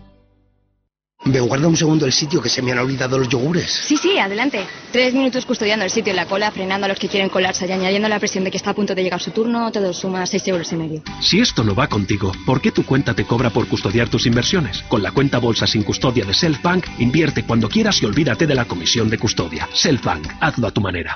¿Me 1.23 1.39
guarda 1.39 1.67
un 1.67 1.77
segundo 1.77 2.07
el 2.07 2.11
sitio 2.11 2.41
que 2.41 2.50
se 2.50 2.63
me 2.63 2.71
han 2.71 2.79
olvidado 2.79 3.19
los 3.19 3.29
yogures? 3.29 3.69
Sí, 3.69 3.95
sí, 3.95 4.17
adelante. 4.17 4.65
Tres 4.91 5.13
minutos 5.13 5.45
custodiando 5.45 5.85
el 5.85 5.91
sitio 5.91 6.09
en 6.09 6.15
la 6.15 6.25
cola, 6.25 6.50
frenando 6.50 6.85
a 6.85 6.88
los 6.88 6.97
que 6.97 7.07
quieren 7.07 7.29
colarse 7.29 7.67
y 7.67 7.71
añadiendo 7.71 8.09
la 8.09 8.17
presión 8.17 8.43
de 8.43 8.50
que 8.50 8.57
está 8.57 8.71
a 8.71 8.73
punto 8.73 8.95
de 8.95 9.03
llegar 9.03 9.21
su 9.21 9.29
turno, 9.29 9.71
todo 9.71 9.93
suma 9.93 10.25
seis 10.25 10.47
euros 10.47 10.71
y 10.71 10.77
medio. 10.77 11.03
Si 11.19 11.39
esto 11.39 11.63
no 11.63 11.75
va 11.75 11.88
contigo, 11.88 12.31
¿por 12.43 12.59
qué 12.59 12.71
tu 12.71 12.83
cuenta 12.83 13.13
te 13.13 13.25
cobra 13.25 13.51
por 13.51 13.67
custodiar 13.67 14.09
tus 14.09 14.25
inversiones? 14.25 14.81
Con 14.89 15.03
la 15.03 15.11
cuenta 15.11 15.38
bolsa 15.38 15.67
sin 15.67 15.83
custodia 15.83 16.25
de 16.25 16.33
Selfbank, 16.33 16.88
invierte 16.97 17.43
cuando 17.43 17.69
quieras 17.69 18.01
y 18.01 18.05
olvídate 18.05 18.47
de 18.47 18.55
la 18.55 18.65
comisión 18.65 19.07
de 19.07 19.19
custodia. 19.19 19.69
Selfbank, 19.73 20.25
hazlo 20.39 20.67
a 20.67 20.71
tu 20.71 20.81
manera. 20.81 21.15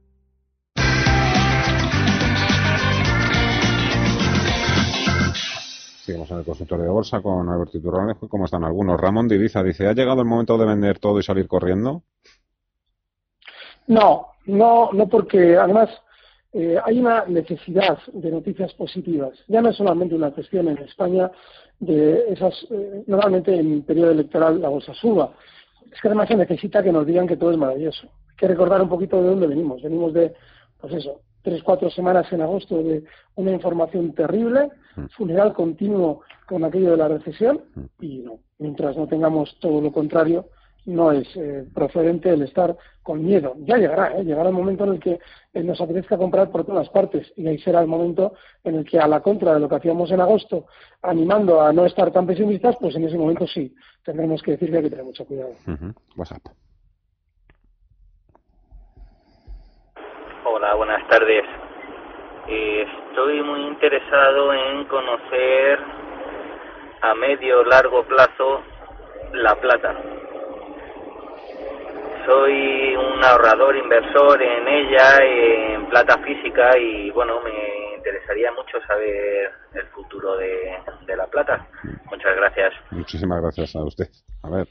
Seguimos 6.11 6.31
en 6.31 6.39
el 6.39 6.43
consultorio 6.43 6.83
de 6.83 6.91
bolsa 6.91 7.21
con 7.21 7.47
Alberto 7.47 7.77
Iturralde. 7.77 8.15
¿Cómo 8.27 8.43
están 8.43 8.65
algunos? 8.65 8.99
Ramón 8.99 9.29
Divisa 9.29 9.63
dice, 9.63 9.87
¿ha 9.87 9.93
llegado 9.93 10.19
el 10.19 10.27
momento 10.27 10.57
de 10.57 10.65
vender 10.65 10.99
todo 10.99 11.17
y 11.19 11.23
salir 11.23 11.47
corriendo? 11.47 12.03
No, 13.87 14.27
no, 14.45 14.91
no 14.91 15.07
porque 15.07 15.55
además 15.55 15.89
eh, 16.51 16.75
hay 16.83 16.99
una 16.99 17.23
necesidad 17.27 17.97
de 18.11 18.29
noticias 18.29 18.73
positivas. 18.73 19.39
Ya 19.47 19.61
no 19.61 19.69
es 19.69 19.77
solamente 19.77 20.13
una 20.13 20.31
cuestión 20.31 20.67
en 20.67 20.79
España 20.79 21.31
de 21.79 22.25
esas, 22.27 22.61
eh, 22.71 23.05
normalmente 23.07 23.57
en 23.57 23.83
periodo 23.83 24.11
electoral 24.11 24.59
la 24.59 24.67
bolsa 24.67 24.93
suba. 24.93 25.33
Es 25.89 26.01
que 26.01 26.09
además 26.09 26.27
se 26.27 26.35
necesita 26.35 26.83
que 26.83 26.91
nos 26.91 27.07
digan 27.07 27.25
que 27.25 27.37
todo 27.37 27.51
es 27.51 27.57
maravilloso. 27.57 28.07
Hay 28.31 28.35
que 28.35 28.49
recordar 28.49 28.81
un 28.81 28.89
poquito 28.89 29.15
de 29.21 29.29
dónde 29.29 29.47
venimos. 29.47 29.81
Venimos 29.81 30.13
de, 30.13 30.33
pues 30.77 30.93
eso, 30.93 31.21
tres, 31.41 31.63
cuatro 31.63 31.89
semanas 31.89 32.31
en 32.31 32.41
agosto 32.41 32.81
de 32.83 33.03
una 33.35 33.51
información 33.51 34.13
terrible, 34.13 34.69
mm. 34.95 35.05
funeral 35.17 35.53
continuo 35.53 36.21
con 36.47 36.63
aquello 36.63 36.91
de 36.91 36.97
la 36.97 37.07
recesión 37.07 37.61
mm. 37.75 37.83
y 38.01 38.17
no, 38.19 38.39
mientras 38.59 38.95
no 38.97 39.07
tengamos 39.07 39.57
todo 39.59 39.81
lo 39.81 39.91
contrario, 39.91 40.45
no 40.85 41.11
es 41.11 41.27
eh, 41.35 41.65
procedente 41.73 42.29
el 42.29 42.41
estar 42.43 42.75
con 43.03 43.23
miedo. 43.23 43.55
Ya 43.59 43.77
llegará, 43.77 44.17
¿eh? 44.17 44.23
llegará 44.23 44.49
el 44.49 44.55
momento 44.55 44.83
en 44.85 44.93
el 44.93 44.99
que 44.99 45.19
eh, 45.53 45.63
nos 45.63 45.79
apetezca 45.79 46.17
comprar 46.17 46.49
por 46.51 46.65
todas 46.65 46.89
partes 46.89 47.31
y 47.35 47.47
ahí 47.47 47.57
será 47.59 47.81
el 47.81 47.87
momento 47.87 48.33
en 48.63 48.75
el 48.75 48.85
que 48.85 48.99
a 48.99 49.07
la 49.07 49.21
contra 49.21 49.53
de 49.53 49.59
lo 49.59 49.69
que 49.69 49.75
hacíamos 49.75 50.11
en 50.11 50.21
agosto, 50.21 50.65
animando 51.01 51.61
a 51.61 51.71
no 51.71 51.85
estar 51.85 52.11
tan 52.11 52.25
pesimistas, 52.25 52.75
pues 52.79 52.95
en 52.95 53.05
ese 53.05 53.17
momento 53.17 53.45
sí, 53.47 53.73
tendremos 54.03 54.41
que 54.41 54.51
decir 54.51 54.71
que 54.71 54.77
hay 54.77 54.83
que 54.83 54.89
tener 54.89 55.05
mucho 55.05 55.25
cuidado. 55.25 55.51
WhatsApp. 56.15 56.47
Tardes. 61.11 61.43
estoy 62.47 63.43
muy 63.43 63.67
interesado 63.67 64.53
en 64.53 64.85
conocer 64.85 65.79
a 67.01 67.13
medio 67.15 67.65
largo 67.65 68.03
plazo 68.03 68.63
la 69.33 69.53
plata 69.55 69.93
soy 72.25 72.95
un 72.95 73.23
ahorrador, 73.23 73.75
inversor 73.75 74.41
en 74.41 74.67
ella, 74.67 75.17
en 75.21 75.85
plata 75.87 76.17
física 76.19 76.77
y 76.77 77.09
bueno, 77.11 77.41
me 77.41 77.95
interesaría 77.97 78.51
mucho 78.51 78.79
saber 78.87 79.51
el 79.73 79.85
futuro 79.87 80.37
de, 80.37 80.77
la 81.15 81.27
plata. 81.27 81.67
Muchas 82.09 82.35
gracias. 82.37 82.73
Muchísimas 82.91 83.41
gracias 83.41 83.75
a 83.75 83.83
usted. 83.83 84.07
A 84.43 84.49
ver. 84.49 84.67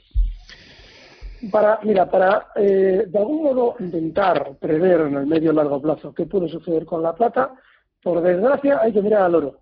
Para, 1.49 1.79
mira, 1.83 2.09
para 2.09 2.49
eh, 2.55 3.05
de 3.07 3.17
algún 3.17 3.43
modo 3.43 3.75
intentar 3.79 4.57
prever 4.59 5.01
en 5.01 5.15
el 5.15 5.25
medio 5.25 5.51
y 5.51 5.55
largo 5.55 5.81
plazo 5.81 6.13
qué 6.13 6.25
puede 6.25 6.47
suceder 6.49 6.85
con 6.85 7.01
la 7.01 7.15
plata, 7.15 7.55
por 8.03 8.21
desgracia 8.21 8.79
hay 8.81 8.93
que 8.93 9.01
mirar 9.01 9.23
al 9.23 9.35
oro. 9.35 9.59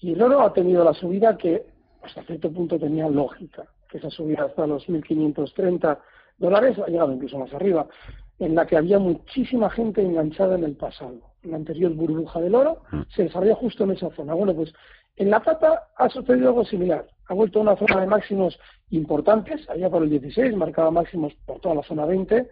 Y 0.00 0.12
el 0.12 0.22
oro 0.22 0.42
ha 0.42 0.52
tenido 0.52 0.84
la 0.84 0.92
subida 0.92 1.36
que 1.36 1.64
hasta 2.02 2.22
cierto 2.24 2.52
punto 2.52 2.78
tenía 2.78 3.08
lógica, 3.08 3.64
que 3.88 3.98
esa 3.98 4.10
subida 4.10 4.44
hasta 4.44 4.66
los 4.66 4.88
1530 4.88 5.98
dólares, 6.38 6.78
ha 6.78 6.86
llegado 6.86 7.12
incluso 7.12 7.38
más 7.38 7.52
arriba, 7.54 7.86
en 8.38 8.54
la 8.54 8.66
que 8.66 8.76
había 8.76 8.98
muchísima 8.98 9.70
gente 9.70 10.02
enganchada 10.02 10.56
en 10.56 10.64
el 10.64 10.76
pasado. 10.76 11.32
La 11.42 11.56
anterior 11.56 11.92
burbuja 11.94 12.40
del 12.40 12.54
oro 12.54 12.82
mm. 12.90 13.02
se 13.14 13.24
desarrolló 13.24 13.54
justo 13.56 13.84
en 13.84 13.92
esa 13.92 14.10
zona. 14.10 14.34
Bueno, 14.34 14.54
pues 14.54 14.72
en 15.16 15.30
la 15.30 15.40
plata 15.40 15.88
ha 15.96 16.08
sucedido 16.08 16.48
algo 16.48 16.64
similar. 16.64 17.06
Ha 17.28 17.34
vuelto 17.34 17.58
a 17.58 17.62
una 17.62 17.76
zona 17.76 18.00
de 18.00 18.06
máximos 18.06 18.58
importantes, 18.90 19.68
allá 19.70 19.88
por 19.88 20.02
el 20.02 20.10
16, 20.10 20.54
marcaba 20.56 20.90
máximos 20.90 21.34
por 21.46 21.60
toda 21.60 21.76
la 21.76 21.82
zona 21.82 22.04
20, 22.04 22.48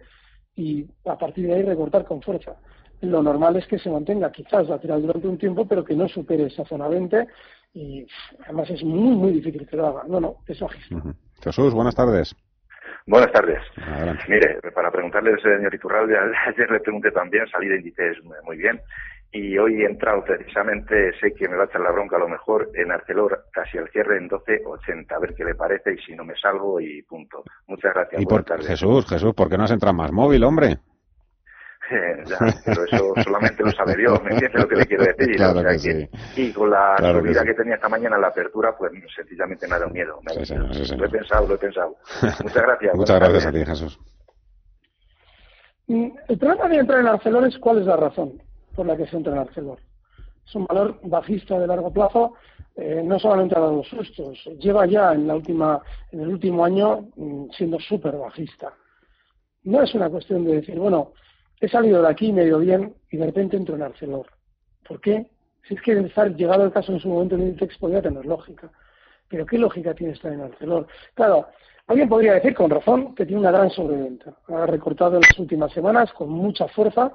y 0.55 0.85
a 1.05 1.17
partir 1.17 1.47
de 1.47 1.55
ahí 1.55 1.61
recortar 1.63 2.05
con 2.05 2.21
fuerza. 2.21 2.55
Lo 3.01 3.21
normal 3.21 3.57
es 3.57 3.67
que 3.67 3.79
se 3.79 3.89
mantenga 3.89 4.31
quizás 4.31 4.69
lateral 4.69 5.01
durante 5.01 5.27
un 5.27 5.37
tiempo, 5.37 5.67
pero 5.67 5.83
que 5.83 5.95
no 5.95 6.07
supere 6.07 6.45
esa 6.45 6.63
zona 6.65 6.87
20, 6.87 7.27
y 7.73 8.05
además 8.45 8.69
es 8.69 8.83
muy, 8.83 9.15
muy 9.15 9.31
difícil 9.33 9.67
que 9.67 9.75
lo 9.75 9.87
haga. 9.87 10.03
No, 10.07 10.19
no, 10.19 10.37
eso 10.47 10.67
Uh 10.91 11.13
Jesús, 11.43 11.73
buenas 11.73 11.93
tardes. 11.93 12.33
Buenas 13.05 13.33
tardes. 13.33 13.59
Mire, 14.29 14.59
para 14.73 14.89
preguntarle 14.89 15.31
al 15.31 15.41
señor 15.41 15.75
Iturralde, 15.75 16.15
ayer 16.47 16.71
le 16.71 16.79
pregunté 16.79 17.11
también, 17.11 17.45
salí 17.47 17.67
de 17.67 17.77
índices 17.77 18.17
muy 18.45 18.55
bien, 18.55 18.79
y 19.33 19.57
hoy 19.57 19.81
he 19.81 19.85
entrado 19.85 20.23
precisamente, 20.23 21.11
sé 21.19 21.33
que 21.33 21.49
me 21.49 21.57
va 21.57 21.63
a 21.63 21.65
echar 21.65 21.81
la 21.81 21.91
bronca 21.91 22.17
a 22.17 22.19
lo 22.19 22.29
mejor 22.29 22.69
en 22.75 22.91
Arcelor, 22.91 23.45
casi 23.51 23.79
al 23.79 23.89
cierre 23.89 24.17
en 24.17 24.29
12.80, 24.29 25.11
a 25.11 25.19
ver 25.19 25.33
qué 25.33 25.43
le 25.43 25.55
parece 25.55 25.93
y 25.93 25.97
si 25.97 26.15
no 26.15 26.23
me 26.23 26.35
salgo 26.35 26.79
y 26.79 27.01
punto. 27.01 27.43
Muchas 27.65 27.95
gracias. 27.95 28.21
Y 28.21 28.25
por, 28.27 28.45
Jesús, 28.61 29.09
Jesús, 29.09 29.33
¿por 29.33 29.49
qué 29.49 29.57
no 29.57 29.63
has 29.63 29.71
entrado 29.71 29.95
más 29.95 30.11
móvil, 30.11 30.43
hombre? 30.43 30.77
ya, 32.25 32.37
pero 32.63 32.85
eso 32.85 33.13
solamente 33.23 33.63
lo 33.63 33.71
sabe 33.71 33.95
Dios, 33.95 34.21
¿me 34.23 34.33
entiendes 34.33 34.61
lo 34.61 34.67
que 34.67 34.75
le 34.75 34.85
quiero 34.85 35.03
decir? 35.03 36.09
Y 36.35 36.53
con 36.53 36.69
la 36.69 36.95
subida 36.97 37.43
que, 37.43 37.55
tenía 37.55 37.73
esta 37.73 37.89
mañana 37.89 38.17
en 38.17 38.21
la 38.21 38.27
apertura, 38.27 38.75
pues 38.77 38.91
sencillamente 39.15 39.67
me 39.67 39.75
ha 39.75 39.79
dado 39.79 39.91
miedo. 39.91 40.19
lo 40.23 41.05
he 41.05 41.09
pensado, 41.09 41.47
lo 41.47 41.55
he 41.55 41.57
pensado. 41.57 41.95
Muchas 42.21 42.63
gracias. 42.67 42.95
Muchas 42.95 43.19
gracias 43.19 43.45
a 43.47 43.51
ti, 43.51 43.65
Jesús. 43.65 43.99
Mm, 45.87 46.11
el 46.29 46.37
problema 46.37 46.69
de 46.69 46.77
entrar 46.77 46.99
en 46.99 47.07
Arcelor 47.07 47.47
es 47.47 47.57
cuál 47.57 47.79
es 47.79 47.87
la 47.87 47.97
razón 47.97 48.42
por 48.75 48.85
la 48.85 48.97
que 48.97 49.07
se 49.07 49.17
entra 49.17 49.33
en 49.33 49.39
Arcelor. 49.39 49.79
Es 50.45 50.55
un 50.55 50.65
valor 50.65 50.99
bajista 51.03 51.57
de 51.57 51.67
largo 51.67 51.91
plazo, 51.91 52.33
eh, 52.75 53.01
no 53.03 53.19
solamente 53.19 53.55
ha 53.55 53.61
dado 53.61 53.83
sustos, 53.83 54.43
lleva 54.59 54.85
ya 54.85 55.13
en, 55.13 55.27
la 55.27 55.35
última, 55.35 55.81
en 56.11 56.21
el 56.21 56.27
último 56.29 56.65
año 56.65 57.07
mm, 57.15 57.49
siendo 57.51 57.79
súper 57.79 58.17
bajista. 58.17 58.73
No 59.63 59.81
es 59.81 59.93
una 59.95 60.09
cuestión 60.09 60.43
de 60.43 60.55
decir, 60.55 60.77
bueno, 60.77 61.13
he 61.61 61.69
salido 61.69 62.01
de 62.01 62.09
aquí 62.09 62.33
medio 62.33 62.59
bien 62.59 62.93
y 63.09 63.17
de 63.17 63.25
repente 63.25 63.55
entro 63.55 63.75
en 63.75 63.83
Arcelor. 63.83 64.27
¿Por 64.85 64.99
qué? 64.99 65.29
Si 65.67 65.75
es 65.75 65.81
que 65.81 65.97
estar 65.97 66.35
llegado 66.35 66.65
el 66.65 66.73
caso 66.73 66.91
en 66.91 66.99
su 66.99 67.07
momento 67.07 67.35
en 67.35 67.43
Inditex 67.43 67.77
podría 67.77 68.01
tener 68.01 68.25
lógica. 68.25 68.69
Pero 69.29 69.45
¿qué 69.45 69.57
lógica 69.57 69.93
tiene 69.93 70.13
estar 70.13 70.33
en 70.33 70.41
Arcelor? 70.41 70.87
Claro, 71.13 71.47
alguien 71.87 72.09
podría 72.09 72.33
decir 72.33 72.53
con 72.53 72.69
razón 72.69 73.15
que 73.15 73.25
tiene 73.25 73.39
una 73.39 73.51
gran 73.51 73.69
sobreventa. 73.69 74.33
Ha 74.49 74.65
recortado 74.65 75.15
en 75.15 75.21
las 75.21 75.39
últimas 75.39 75.71
semanas 75.71 76.11
con 76.13 76.29
mucha 76.29 76.67
fuerza, 76.67 77.13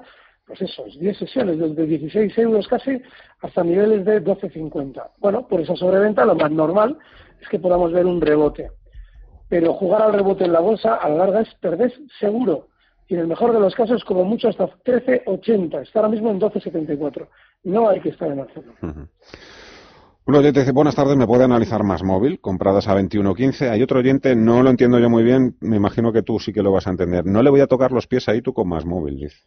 pues 0.48 0.62
esos 0.62 0.98
10 0.98 1.18
sesiones, 1.18 1.58
desde 1.58 1.86
16 1.86 2.38
euros 2.38 2.66
casi 2.66 3.00
hasta 3.42 3.62
niveles 3.62 4.04
de 4.06 4.24
12,50. 4.24 5.10
Bueno, 5.18 5.46
por 5.46 5.60
esa 5.60 5.76
sobreventa 5.76 6.24
lo 6.24 6.34
más 6.34 6.50
normal 6.50 6.98
es 7.40 7.48
que 7.48 7.58
podamos 7.58 7.92
ver 7.92 8.06
un 8.06 8.20
rebote. 8.20 8.70
Pero 9.50 9.74
jugar 9.74 10.02
al 10.02 10.14
rebote 10.14 10.44
en 10.44 10.52
la 10.52 10.60
bolsa 10.60 10.94
a 10.94 11.08
la 11.10 11.16
larga 11.16 11.42
es 11.42 11.54
perder 11.60 11.92
seguro 12.18 12.68
y 13.08 13.14
en 13.14 13.20
el 13.20 13.26
mejor 13.26 13.52
de 13.52 13.60
los 13.60 13.74
casos 13.74 14.04
como 14.04 14.24
mucho 14.24 14.48
hasta 14.48 14.66
13.80. 14.66 15.82
Está 15.82 16.00
ahora 16.00 16.10
mismo 16.10 16.30
en 16.30 16.40
12.74. 16.40 17.28
No 17.64 17.88
hay 17.88 18.00
que 18.00 18.10
estar 18.10 18.30
en 18.30 18.40
hacerlo. 18.40 18.72
Un 20.26 20.34
oyente 20.34 20.60
dice, 20.60 20.72
buenas 20.72 20.94
tardes, 20.94 21.16
¿me 21.16 21.26
puede 21.26 21.44
analizar 21.44 21.82
más 21.84 22.02
móvil? 22.02 22.38
Compradas 22.40 22.86
a 22.86 22.94
21.15. 22.94 23.70
Hay 23.70 23.82
otro 23.82 24.00
oyente, 24.00 24.36
no 24.36 24.62
lo 24.62 24.68
entiendo 24.68 24.98
yo 24.98 25.08
muy 25.08 25.24
bien, 25.24 25.56
me 25.60 25.76
imagino 25.76 26.12
que 26.12 26.22
tú 26.22 26.38
sí 26.38 26.52
que 26.52 26.62
lo 26.62 26.70
vas 26.70 26.86
a 26.86 26.90
entender. 26.90 27.24
No 27.24 27.42
le 27.42 27.48
voy 27.48 27.60
a 27.60 27.66
tocar 27.66 27.92
los 27.92 28.06
pies 28.06 28.28
ahí 28.28 28.42
tú 28.42 28.52
con 28.52 28.68
más 28.68 28.84
móvil, 28.84 29.16
dice. 29.16 29.38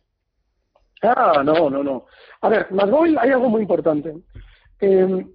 Ah, 1.02 1.42
no, 1.44 1.70
no, 1.70 1.84
no. 1.84 2.06
A 2.42 2.50
ver, 2.50 2.72
más 2.72 2.90
móvil 2.90 3.18
hay 3.18 3.32
algo 3.32 3.50
muy 3.50 3.62
importante. 3.62 4.16
Eh, 4.80 5.26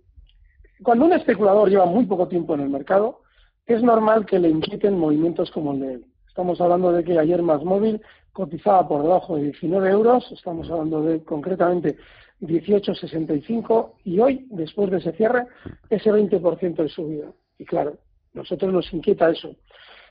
cuando 0.82 1.06
un 1.06 1.12
especulador 1.12 1.68
lleva 1.68 1.86
muy 1.86 2.06
poco 2.06 2.28
tiempo 2.28 2.54
en 2.54 2.60
el 2.60 2.68
mercado, 2.68 3.22
es 3.66 3.82
normal 3.82 4.26
que 4.26 4.38
le 4.38 4.48
inquieten 4.48 4.98
movimientos 4.98 5.50
como 5.50 5.72
el 5.72 5.80
de 5.80 5.92
él. 5.94 6.06
Estamos 6.28 6.60
hablando 6.60 6.92
de 6.92 7.02
que 7.02 7.18
ayer 7.18 7.42
más 7.42 7.64
móvil 7.64 8.00
cotizaba 8.32 8.86
por 8.86 9.02
debajo 9.02 9.36
de 9.36 9.44
19 9.44 9.90
euros, 9.90 10.30
estamos 10.30 10.70
hablando 10.70 11.02
de 11.02 11.24
concretamente 11.24 11.96
18,65 12.40 13.92
y 14.04 14.20
hoy, 14.20 14.46
después 14.50 14.90
de 14.90 14.98
ese 14.98 15.12
cierre, 15.12 15.46
ese 15.88 16.12
20% 16.12 16.76
de 16.76 16.88
subida. 16.88 17.32
Y 17.58 17.64
claro, 17.64 17.96
nosotros 18.34 18.72
nos 18.72 18.92
inquieta 18.92 19.30
eso. 19.30 19.56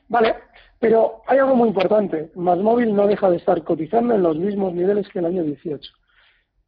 Vale, 0.07 0.35
pero 0.79 1.21
hay 1.27 1.39
algo 1.39 1.55
muy 1.55 1.69
importante. 1.69 2.31
Más 2.35 2.57
móvil 2.57 2.95
no 2.95 3.07
deja 3.07 3.29
de 3.29 3.37
estar 3.37 3.63
cotizando 3.63 4.15
en 4.15 4.23
los 4.23 4.37
mismos 4.37 4.73
niveles 4.73 5.07
que 5.09 5.19
el 5.19 5.25
año 5.25 5.43
18. 5.43 5.91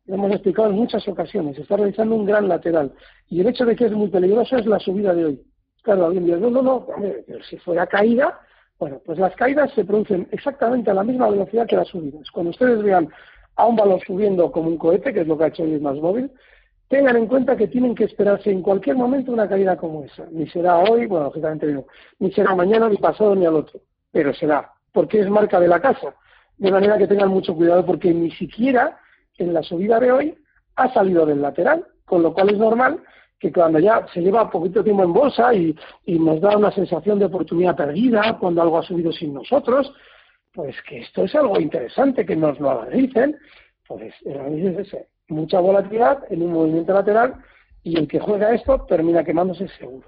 Lo 0.06 0.16
hemos 0.16 0.32
explicado 0.32 0.70
en 0.70 0.76
muchas 0.76 1.08
ocasiones. 1.08 1.58
Está 1.58 1.78
realizando 1.78 2.16
un 2.16 2.26
gran 2.26 2.48
lateral. 2.48 2.94
Y 3.30 3.42
el 3.42 3.48
hecho 3.48 3.66
de 3.66 3.76
que 3.76 3.86
es 3.86 3.92
muy 3.92 4.08
peligroso 4.08 4.58
es 4.58 4.66
la 4.66 4.80
subida 4.80 5.14
de 5.14 5.26
hoy. 5.26 5.42
Claro, 5.84 6.08
alguien 6.08 6.26
dice, 6.26 6.38
no, 6.38 6.50
no, 6.50 6.62
no, 6.62 6.88
si 7.50 7.58
fuera 7.58 7.88
caída, 7.88 8.40
bueno, 8.80 9.02
pues 9.06 9.18
las 9.18 9.36
caídas 9.36 9.72
se 9.74 9.86
producen 9.86 10.28
exactamente 10.32 10.92
a 10.92 10.94
la 10.94 11.04
misma 11.04 11.30
velocidad 11.30 11.68
que 11.68 11.76
las 11.76 11.88
subidas. 11.88 12.30
Cuando 12.32 12.52
ustedes 12.52 12.82
vean 12.84 13.10
a 13.56 13.66
un 13.66 13.76
valor 13.76 14.02
subiendo 14.06 14.52
como 14.52 14.70
un 14.70 14.78
cohete, 14.78 15.14
que 15.14 15.22
es 15.22 15.28
lo 15.28 15.38
que 15.38 15.46
ha 15.46 15.48
hecho 15.48 15.64
el 15.64 15.82
más 15.82 15.96
móvil, 15.96 16.32
tengan 16.88 17.18
en 17.18 17.28
cuenta 17.28 17.56
que 17.56 17.68
tienen 17.68 17.96
que 17.96 18.06
esperarse 18.06 18.50
en 18.50 18.62
cualquier 18.62 18.96
momento 18.96 19.32
una 19.32 19.48
caída 19.48 19.76
como 19.76 20.04
esa. 20.04 20.26
Ni 20.32 20.48
será 20.48 20.78
hoy, 20.78 21.06
bueno, 21.06 21.26
lógicamente 21.26 21.68
no, 21.68 21.86
ni 22.20 22.32
será 22.32 22.56
mañana, 22.56 22.90
ni 22.90 22.98
pasado, 22.98 23.36
ni 23.36 23.46
al 23.46 23.56
otro, 23.56 23.82
pero 24.12 24.34
será, 24.34 24.72
porque 24.92 25.20
es 25.20 25.30
marca 25.30 25.60
de 25.60 25.68
la 25.68 25.80
casa. 25.80 26.16
De 26.58 26.72
manera 26.72 26.98
que 26.98 27.08
tengan 27.08 27.30
mucho 27.30 27.56
cuidado 27.56 27.86
porque 27.86 28.14
ni 28.14 28.32
siquiera 28.32 28.98
en 29.38 29.54
la 29.54 29.62
subida 29.62 30.00
de 30.00 30.12
hoy 30.12 30.38
ha 30.76 30.92
salido 30.94 31.26
del 31.26 31.42
lateral, 31.42 31.86
con 32.06 32.24
lo 32.24 32.34
cual 32.34 32.50
es 32.50 32.58
normal 32.58 33.04
que 33.40 33.52
cuando 33.52 33.80
ya 33.80 34.06
se 34.14 34.22
lleva 34.22 34.50
poquito 34.50 34.84
tiempo 34.84 35.04
en 35.04 35.14
bolsa 35.14 35.54
y, 35.54 35.76
nos 36.08 36.42
da 36.42 36.58
una 36.58 36.72
sensación 36.72 37.20
de 37.20 37.26
oportunidad 37.26 37.76
perdida 37.76 38.38
cuando 38.40 38.62
algo 38.62 38.80
ha 38.80 38.84
subido 38.84 39.12
sin 39.12 39.34
nosotros, 39.34 39.94
pues 40.54 40.76
que 40.84 41.02
esto 41.02 41.24
es 41.24 41.36
algo 41.36 41.60
interesante, 41.60 42.26
que 42.26 42.36
nos 42.36 42.60
lo 42.60 42.72
analicen, 42.72 43.38
pues 43.88 44.14
el 44.26 44.40
análisis 44.40 44.80
es 44.80 44.88
ese, 44.88 45.08
mucha 45.28 45.60
volatilidad 45.60 46.24
en 46.30 46.42
un 46.44 46.54
movimiento 46.54 46.94
lateral 46.94 47.44
y 47.84 47.98
el 47.98 48.08
que 48.08 48.20
juega 48.20 48.54
esto 48.54 48.86
termina 48.86 49.24
quemándose 49.24 49.68
seguro. 49.70 50.08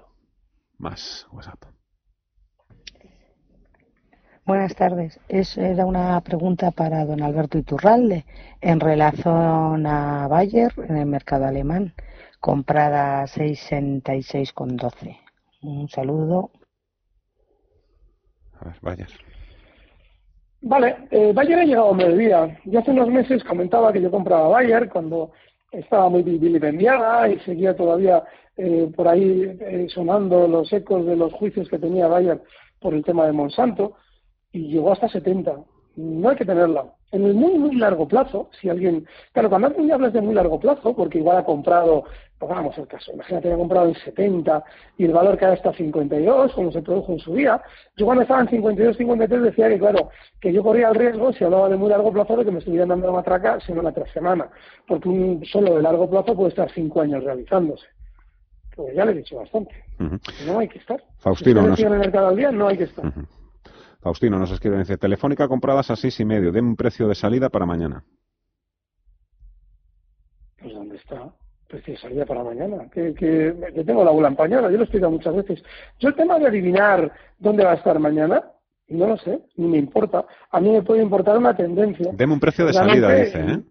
Más 0.78 1.26
WhatsApp. 1.32 1.62
Buenas 4.46 4.74
tardes. 4.74 5.20
Es, 5.28 5.56
era 5.56 5.86
una 5.86 6.20
pregunta 6.22 6.72
para 6.72 7.04
don 7.04 7.22
Alberto 7.22 7.58
Iturralde 7.58 8.24
en 8.60 8.80
relación 8.80 9.86
a 9.86 10.26
Bayer 10.28 10.72
en 10.88 10.96
el 10.96 11.06
mercado 11.06 11.44
alemán, 11.44 11.94
comprada 12.40 13.22
a 13.22 13.26
666,12. 13.26 15.18
Un 15.62 15.88
saludo. 15.88 16.50
A 18.58 18.64
ver, 18.64 18.74
Bayer. 18.80 19.10
Vale, 20.62 20.96
eh, 21.10 21.32
Bayer 21.32 21.58
ha 21.58 21.64
llegado 21.64 21.90
a 21.90 21.94
mediodía. 21.94 22.58
Yo 22.64 22.80
hace 22.80 22.90
unos 22.90 23.08
meses 23.08 23.42
comentaba 23.44 23.92
que 23.92 24.02
yo 24.02 24.10
compraba 24.10 24.48
Bayer 24.48 24.88
cuando 24.90 25.32
estaba 25.72 26.08
muy 26.08 26.22
vilipendiada 26.22 27.28
y 27.28 27.38
seguía 27.40 27.74
todavía 27.74 28.22
eh, 28.56 28.90
por 28.94 29.08
ahí 29.08 29.56
eh, 29.60 29.86
sonando 29.88 30.46
los 30.46 30.70
ecos 30.72 31.06
de 31.06 31.16
los 31.16 31.32
juicios 31.32 31.68
que 31.68 31.78
tenía 31.78 32.08
Bayer 32.08 32.42
por 32.78 32.92
el 32.92 33.04
tema 33.04 33.24
de 33.26 33.32
Monsanto 33.32 33.96
y 34.52 34.68
llegó 34.68 34.92
hasta 34.92 35.08
70. 35.08 35.56
No 35.96 36.28
hay 36.28 36.36
que 36.36 36.44
tenerla. 36.44 36.92
En 37.12 37.24
el 37.24 37.34
muy, 37.34 37.58
muy 37.58 37.74
largo 37.74 38.06
plazo, 38.06 38.50
si 38.60 38.68
alguien. 38.68 39.04
Claro, 39.32 39.48
cuando 39.50 39.66
alguien 39.66 39.90
hablas 39.92 40.12
de 40.12 40.20
muy 40.20 40.34
largo 40.34 40.60
plazo, 40.60 40.94
porque 40.94 41.18
igual 41.18 41.38
ha 41.38 41.44
comprado, 41.44 42.04
pongamos 42.38 42.78
el 42.78 42.86
caso, 42.86 43.12
imagínate 43.12 43.48
que 43.48 43.54
ha 43.54 43.56
comprado 43.56 43.88
en 43.88 43.94
70 43.96 44.64
y 44.96 45.06
el 45.06 45.12
valor 45.12 45.36
cae 45.36 45.54
hasta 45.54 45.72
52, 45.72 46.52
como 46.52 46.70
se 46.70 46.82
produjo 46.82 47.12
en 47.12 47.18
su 47.18 47.34
día. 47.34 47.60
Yo 47.96 48.06
cuando 48.06 48.22
estaba 48.22 48.42
en 48.42 48.48
52, 48.48 48.96
53 48.96 49.42
decía 49.42 49.68
que, 49.68 49.78
claro, 49.78 50.10
que 50.40 50.52
yo 50.52 50.62
corría 50.62 50.90
el 50.90 50.94
riesgo, 50.94 51.32
si 51.32 51.42
hablaba 51.42 51.68
de 51.68 51.76
muy 51.76 51.90
largo 51.90 52.12
plazo, 52.12 52.36
de 52.36 52.44
que 52.44 52.52
me 52.52 52.60
estuvieran 52.60 52.88
dando 52.88 53.08
una 53.08 53.16
matraca 53.16 53.58
semana 53.60 53.90
tras 53.90 54.10
semana, 54.12 54.48
porque 54.86 55.08
un 55.08 55.44
solo 55.44 55.74
de 55.74 55.82
largo 55.82 56.08
plazo 56.08 56.36
puede 56.36 56.50
estar 56.50 56.70
5 56.70 57.00
años 57.00 57.24
realizándose. 57.24 57.86
Pues 58.76 58.94
ya 58.94 59.04
le 59.04 59.12
he 59.12 59.16
dicho 59.16 59.36
bastante. 59.36 59.74
No 60.46 60.60
hay 60.60 60.68
que 60.68 60.78
estar. 60.78 61.02
Faustino, 61.18 61.74
si 61.74 61.82
no 61.82 61.88
en 61.88 61.94
el 61.94 61.98
mercado 61.98 62.28
al 62.28 62.36
día, 62.36 62.52
no 62.52 62.68
hay 62.68 62.78
que 62.78 62.84
estar. 62.84 63.12
Faustino 64.00 64.38
nos 64.38 64.50
escribe, 64.50 64.78
dice, 64.78 64.96
Telefónica 64.96 65.46
compradas 65.46 65.90
a 65.90 65.96
seis 65.96 66.18
y 66.20 66.24
medio, 66.24 66.52
den 66.52 66.64
un 66.64 66.76
precio 66.76 67.06
de 67.06 67.14
salida 67.14 67.50
para 67.50 67.66
mañana. 67.66 68.02
Pues 70.58 70.72
¿dónde 70.74 70.96
está? 70.96 71.30
Precio 71.68 71.94
de 71.94 72.00
salida 72.00 72.24
para 72.24 72.42
mañana. 72.42 72.88
Que, 72.90 73.14
que, 73.14 73.54
tengo 73.84 74.02
la 74.02 74.10
bola 74.10 74.28
empañada, 74.28 74.70
yo 74.70 74.76
lo 74.76 74.80
he 74.80 74.84
explicado 74.84 75.12
muchas 75.12 75.36
veces. 75.36 75.62
Yo 75.98 76.08
el 76.08 76.14
tema 76.14 76.38
de 76.38 76.46
adivinar 76.46 77.12
dónde 77.38 77.64
va 77.64 77.72
a 77.72 77.76
estar 77.76 77.98
mañana, 77.98 78.42
no 78.88 79.06
lo 79.06 79.18
sé, 79.18 79.40
ni 79.56 79.68
me 79.68 79.78
importa. 79.78 80.24
A 80.50 80.60
mí 80.60 80.70
me 80.70 80.82
puede 80.82 81.02
importar 81.02 81.36
una 81.36 81.54
tendencia. 81.54 82.10
Deme 82.14 82.32
un 82.32 82.40
precio 82.40 82.66
de 82.66 82.72
salida, 82.72 83.14
dice, 83.14 83.38
¿eh? 83.38 83.62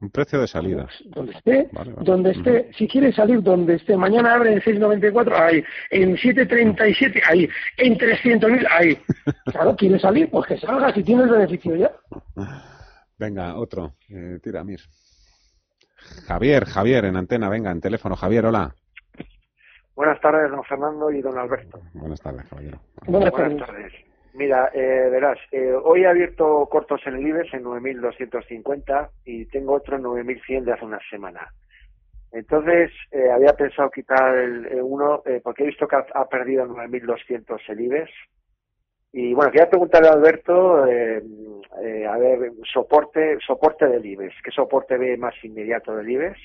Un 0.00 0.10
precio 0.10 0.40
de 0.40 0.46
salida. 0.46 0.86
Donde 1.06 1.32
esté, 1.32 1.70
donde 2.02 2.30
esté, 2.32 2.70
si 2.76 2.86
quiere 2.86 3.12
salir 3.12 3.42
donde 3.42 3.76
esté, 3.76 3.96
mañana 3.96 4.34
abre 4.34 4.52
en 4.52 4.60
6.94, 4.60 5.32
ahí, 5.32 5.64
en 5.90 6.16
7.37, 6.16 7.22
ahí, 7.26 7.48
en 7.78 7.96
300.000, 7.96 8.66
ahí. 8.70 8.98
Claro, 9.46 9.74
quiere 9.74 9.98
salir, 9.98 10.30
pues 10.30 10.46
que 10.48 10.58
salga 10.58 10.92
si 10.92 11.02
tiene 11.02 11.22
el 11.22 11.30
beneficio 11.30 11.76
ya. 11.76 11.90
Venga, 13.18 13.56
otro, 13.56 13.94
eh, 14.10 14.38
tira, 14.42 14.62
Mir. 14.64 14.80
Javier, 16.26 16.66
Javier, 16.66 17.06
en 17.06 17.16
antena, 17.16 17.48
venga, 17.48 17.70
en 17.70 17.80
teléfono. 17.80 18.16
Javier, 18.16 18.44
hola. 18.44 18.74
Buenas 19.94 20.20
tardes, 20.20 20.50
don 20.50 20.62
Fernando 20.64 21.10
y 21.10 21.22
don 21.22 21.38
Alberto. 21.38 21.80
Buenas 21.94 22.20
tardes, 22.20 22.46
Javier. 22.50 22.76
Buenas, 23.06 23.32
tardes. 23.32 23.92
Mira, 24.36 24.70
eh, 24.74 25.08
verás, 25.10 25.38
eh, 25.50 25.72
hoy 25.72 26.02
he 26.02 26.06
abierto 26.06 26.68
cortos 26.70 27.00
en 27.06 27.14
el 27.14 27.26
IBEX 27.26 27.54
en 27.54 27.64
9.250 27.64 29.08
y 29.24 29.46
tengo 29.46 29.72
otro 29.72 29.96
en 29.96 30.02
9.100 30.02 30.64
de 30.64 30.72
hace 30.74 30.84
una 30.84 31.00
semana. 31.08 31.48
Entonces, 32.32 32.90
eh, 33.12 33.30
había 33.30 33.54
pensado 33.54 33.90
quitar 33.90 34.36
el, 34.36 34.82
uno 34.82 35.22
porque 35.42 35.62
he 35.62 35.66
visto 35.66 35.88
que 35.88 35.96
ha, 35.96 36.28
perdido 36.28 36.66
9.200 36.66 37.58
el 37.68 37.80
IBEX. 37.80 38.10
Y 39.12 39.32
bueno, 39.32 39.50
quería 39.50 39.70
preguntarle 39.70 40.08
a 40.08 40.12
Alberto, 40.12 40.82
a 40.82 42.18
ver, 42.18 42.52
soporte 42.70 43.38
soporte 43.46 43.86
del 43.86 44.04
IBEX. 44.04 44.34
¿Qué 44.44 44.50
soporte 44.50 44.98
ve 44.98 45.16
más 45.16 45.34
inmediato 45.42 45.96
del 45.96 46.10
IBEX? 46.10 46.38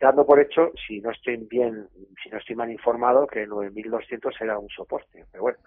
dando 0.00 0.26
por 0.26 0.40
hecho, 0.40 0.72
si 0.86 1.00
no 1.00 1.10
estoy 1.10 1.36
bien, 1.36 1.88
si 2.22 2.28
no 2.28 2.38
estoy 2.38 2.54
mal 2.54 2.70
informado, 2.70 3.26
que 3.26 3.48
9.200 3.48 4.36
será 4.36 4.58
un 4.58 4.68
soporte. 4.68 5.24
Pero 5.32 5.42
bueno, 5.42 5.58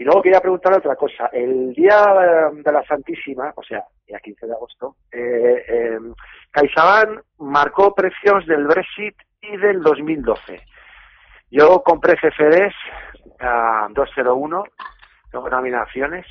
y 0.00 0.02
luego 0.02 0.22
quería 0.22 0.40
preguntarle 0.40 0.78
otra 0.78 0.96
cosa. 0.96 1.26
El 1.30 1.74
día 1.74 2.50
de 2.54 2.72
la 2.72 2.82
Santísima, 2.84 3.52
o 3.54 3.62
sea, 3.62 3.84
el 4.06 4.18
15 4.18 4.46
de 4.46 4.52
agosto, 4.54 4.96
eh, 5.12 5.62
eh, 5.68 5.98
CaixaBank 6.50 7.20
marcó 7.40 7.94
precios 7.94 8.46
del 8.46 8.66
Brexit 8.66 9.14
y 9.42 9.58
del 9.58 9.82
2012. 9.82 10.58
Yo 11.50 11.82
compré 11.82 12.16
CFDs 12.16 12.72
a 13.40 13.88
201, 13.90 14.64
nominaciones, 15.34 16.24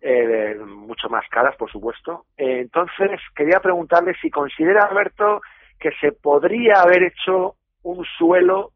eh, 0.00 0.54
mucho 0.64 1.08
más 1.08 1.28
caras, 1.28 1.56
por 1.56 1.68
supuesto. 1.68 2.26
Eh, 2.36 2.60
entonces, 2.60 3.18
quería 3.34 3.58
preguntarle 3.58 4.14
si 4.22 4.30
considera, 4.30 4.84
Alberto, 4.84 5.40
que 5.80 5.90
se 6.00 6.12
podría 6.12 6.82
haber 6.82 7.02
hecho 7.02 7.56
un 7.82 8.04
suelo 8.16 8.70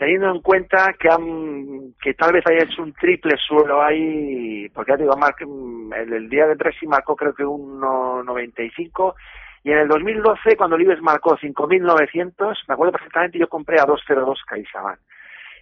teniendo 0.00 0.30
en 0.30 0.40
cuenta 0.40 0.94
que 0.98 1.10
han, 1.10 1.92
que 2.00 2.14
tal 2.14 2.32
vez 2.32 2.42
haya 2.46 2.64
hecho 2.64 2.82
un 2.82 2.94
triple 2.94 3.36
suelo 3.36 3.82
ahí, 3.82 4.66
porque 4.70 4.92
ya 4.92 4.96
digo, 4.96 5.12
el, 5.94 6.12
el 6.14 6.30
día 6.30 6.46
de 6.46 6.54
Brexit 6.54 6.88
marcó 6.88 7.14
creo 7.14 7.34
que 7.34 7.44
un 7.44 7.78
95 7.78 9.14
y 9.62 9.72
en 9.72 9.78
el 9.80 9.88
2012 9.88 10.56
cuando 10.56 10.76
el 10.76 10.82
IBEX 10.82 11.02
marcó 11.02 11.36
5.900, 11.36 12.56
me 12.66 12.72
acuerdo 12.72 12.92
perfectamente, 12.92 13.38
yo 13.38 13.46
compré 13.46 13.78
a 13.78 13.84
202 13.84 14.40
CaixaBank. 14.46 14.98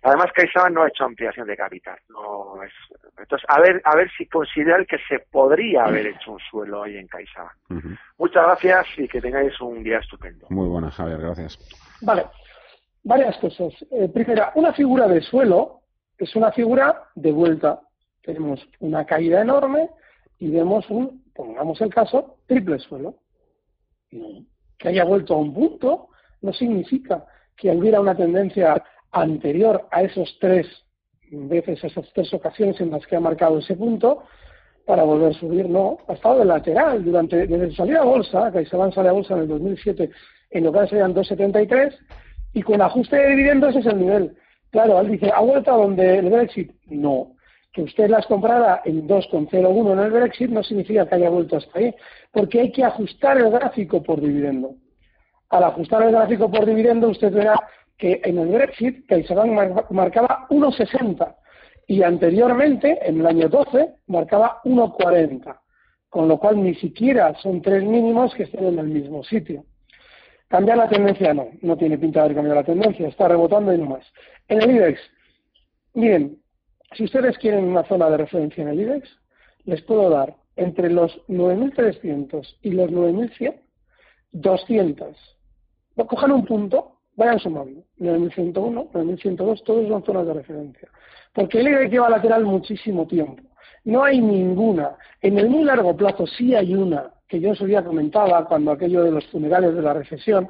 Además, 0.05 0.31
CaixaBank 0.33 0.73
no 0.73 0.83
ha 0.85 0.89
hecho 0.89 1.05
ampliación 1.05 1.49
de 1.49 1.57
capital. 1.57 1.99
No 2.09 2.63
es... 2.63 2.73
Entonces, 3.19 3.45
a 3.51 3.61
ver, 3.61 3.83
a 3.85 3.97
ver 3.97 4.09
si 4.17 4.27
consideran 4.27 4.87
que 4.87 4.99
se 5.09 5.19
podría 5.19 5.87
haber 5.87 6.07
hecho 6.15 6.31
un 6.31 6.39
suelo 6.49 6.85
ahí 6.85 6.97
en 6.97 7.09
CaixaBank. 7.09 7.99
Muchas 8.17 8.45
gracias 8.45 8.87
y 8.99 9.09
que 9.09 9.21
tengáis 9.21 9.61
un 9.61 9.83
día 9.83 9.99
estupendo. 9.99 10.47
Muy 10.51 10.69
buena, 10.69 10.93
Javier, 10.93 11.19
gracias. 11.19 11.59
Vale 12.03 12.23
varias 13.03 13.37
cosas. 13.39 13.73
Eh, 13.91 14.09
primera, 14.09 14.53
una 14.55 14.73
figura 14.73 15.07
de 15.09 15.21
suelo 15.21 15.83
es 16.19 16.35
una 16.37 16.53
figura 16.53 17.05
de 17.15 17.33
vuelta. 17.33 17.81
Tenemos 18.23 18.61
una 18.81 19.05
caída 19.05 19.41
enorme 19.41 19.91
y 20.39 20.51
vemos 20.51 20.89
un, 20.91 21.25
pongamos 21.35 21.81
el 21.81 21.93
caso, 21.93 22.39
triple 22.47 22.79
suelo. 22.79 23.17
Que 24.79 24.89
haya 24.89 25.05
vuelto 25.05 25.35
a 25.35 25.39
un 25.39 25.55
punto 25.55 26.09
no 26.41 26.53
significa 26.53 27.25
que 27.57 27.71
hubiera 27.71 28.01
una 28.01 28.17
tendencia 28.17 28.83
anterior 29.11 29.89
a 29.91 30.03
esos 30.03 30.37
tres 30.41 30.67
veces, 31.31 31.83
esas 31.83 32.11
tres 32.13 32.33
ocasiones 32.33 32.81
en 32.81 32.91
las 32.91 33.07
que 33.07 33.17
ha 33.17 33.21
marcado 33.21 33.59
ese 33.59 33.77
punto, 33.77 34.25
para 34.87 35.03
volver 35.03 35.33
a 35.33 35.39
subir, 35.39 35.69
no, 35.69 35.99
ha 36.09 36.15
estado 36.15 36.39
de 36.39 36.47
lateral 36.47 37.05
durante, 37.05 37.47
desde 37.47 37.75
salida 37.75 38.01
a 38.01 38.05
bolsa, 38.05 38.51
que 38.51 38.65
se 38.65 38.71
sale 38.71 39.09
a 39.09 39.13
bolsa 39.13 39.35
en 39.35 39.41
el 39.41 39.49
2007, 39.49 40.11
en 40.51 40.65
lo 40.65 40.73
que 40.73 40.87
serían 40.87 41.13
273, 41.13 41.95
y 42.59 42.63
con 42.63 42.83
ajuste 42.83 43.15
de 43.15 43.29
dividendos 43.29 43.77
es 43.77 43.87
el 43.87 44.01
nivel. 44.01 44.37
Claro, 44.71 45.01
él 45.01 45.13
dice, 45.13 45.31
¿ha 45.33 45.41
vuelto 45.41 45.73
a 45.73 45.77
donde 45.77 46.19
el 46.19 46.29
Brexit? 46.29 46.73
No. 46.87 47.37
Que 47.73 47.83
usted 47.83 48.11
las 48.11 48.27
comprara 48.27 48.83
en 48.85 49.07
2,01 49.07 49.93
en 49.93 49.99
el 50.01 50.11
Brexit 50.11 50.51
no 50.51 50.65
significa 50.65 51.07
que 51.07 51.15
haya 51.15 51.31
vuelto 51.31 51.57
hasta 51.57 51.79
ahí, 51.79 51.95
porque 52.33 52.61
hay 52.61 52.73
que 52.73 52.83
ajustar 52.83 53.39
el 53.39 53.53
gráfico 53.53 54.03
por 54.03 54.21
dividendo. 54.21 54.75
Al 55.51 55.63
ajustar 55.63 56.03
el 56.03 56.11
gráfico 56.11 56.51
por 56.51 56.67
dividendo, 56.67 57.11
usted 57.11 57.33
verá 57.33 57.55
que 57.97 58.21
en 58.25 58.39
el 58.39 58.49
Brexit 58.49 59.07
CaixaBank 59.07 59.89
marcaba 59.91 60.49
1,60 60.51 61.37
y 61.87 62.03
anteriormente, 62.03 62.99
en 63.09 63.21
el 63.21 63.27
año 63.27 63.49
12, 63.49 63.95
marcaba 64.09 64.61
1,40, 64.65 65.61
con 66.09 66.27
lo 66.27 66.39
cual 66.39 66.61
ni 66.61 66.75
siquiera 66.75 67.37
son 67.41 67.63
tres 67.63 67.85
mínimos 67.85 68.35
que 68.35 68.43
estén 68.43 68.67
en 68.67 68.81
el 68.81 68.89
mismo 68.89 69.23
sitio. 69.23 69.65
¿Cambiar 70.49 70.79
la 70.79 70.89
tendencia? 70.89 71.35
No, 71.35 71.49
no 71.61 71.77
tiene 71.77 71.99
pinta 71.99 72.21
de 72.21 72.25
haber 72.25 72.37
cambiado 72.37 72.61
la 72.61 72.67
tendencia, 72.67 73.07
está 73.07 73.29
rebotando 73.29 73.73
y 73.73 73.79
no 73.79 73.87
más. 73.87 74.05
En 74.49 74.63
el 74.63 74.71
IBEX, 74.71 75.01
miren, 75.93 76.39
si 76.95 77.05
ustedes 77.05 77.37
quieren 77.37 77.65
una 77.65 77.85
zona 77.85 78.09
de 78.09 78.17
referencia 78.17 78.63
en 78.63 78.69
el 78.69 78.81
IBEX, 78.81 79.09
les 79.65 79.83
puedo 79.83 80.09
dar 80.09 80.35
entre 80.57 80.91
los 80.91 81.13
9.300 81.29 82.57
y 82.63 82.71
los 82.71 82.91
9.100, 82.91 83.61
200. 84.33 85.17
Cojan 86.07 86.33
un 86.33 86.45
punto, 86.47 87.01
vayan 87.17 87.39
sumando. 87.39 87.83
9.101, 87.99 88.91
9.102, 88.91 89.65
todos 89.65 89.89
son 89.89 90.05
zonas 90.05 90.27
de 90.27 90.33
referencia. 90.33 90.89
Porque 91.35 91.61
el 91.61 91.69
IBEX 91.69 91.91
lleva 91.91 92.09
lateral 92.09 92.47
muchísimo 92.47 93.07
tiempo. 93.07 93.43
No 93.85 94.03
hay 94.03 94.21
ninguna. 94.21 94.97
En 95.21 95.39
el 95.39 95.51
muy 95.51 95.65
largo 95.65 95.95
plazo 95.95 96.27
sí 96.27 96.55
hay 96.55 96.75
una 96.75 97.13
que 97.29 97.41
yo 97.41 97.51
en 97.51 97.57
su 97.57 97.67
día 97.67 97.85
comentaba 97.85 98.45
cuando 98.47 98.73
aquello 98.73 99.03
de 99.05 99.11
los 99.11 99.27
funerales 99.27 99.75
de 99.75 99.83
la 99.83 99.93
recesión, 99.93 100.49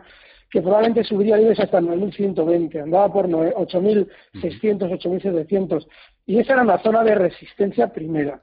que 0.50 0.62
probablemente 0.62 1.04
subiría 1.04 1.36
el 1.36 1.42
IBEX 1.42 1.60
hasta 1.60 1.80
9.120, 1.80 2.82
andaba 2.82 3.12
por 3.12 3.28
8.600, 3.28 4.08
8.700, 4.32 5.86
y 6.26 6.38
esa 6.38 6.54
era 6.54 6.62
una 6.62 6.78
zona 6.78 7.04
de 7.04 7.14
resistencia 7.14 7.92
primera. 7.92 8.40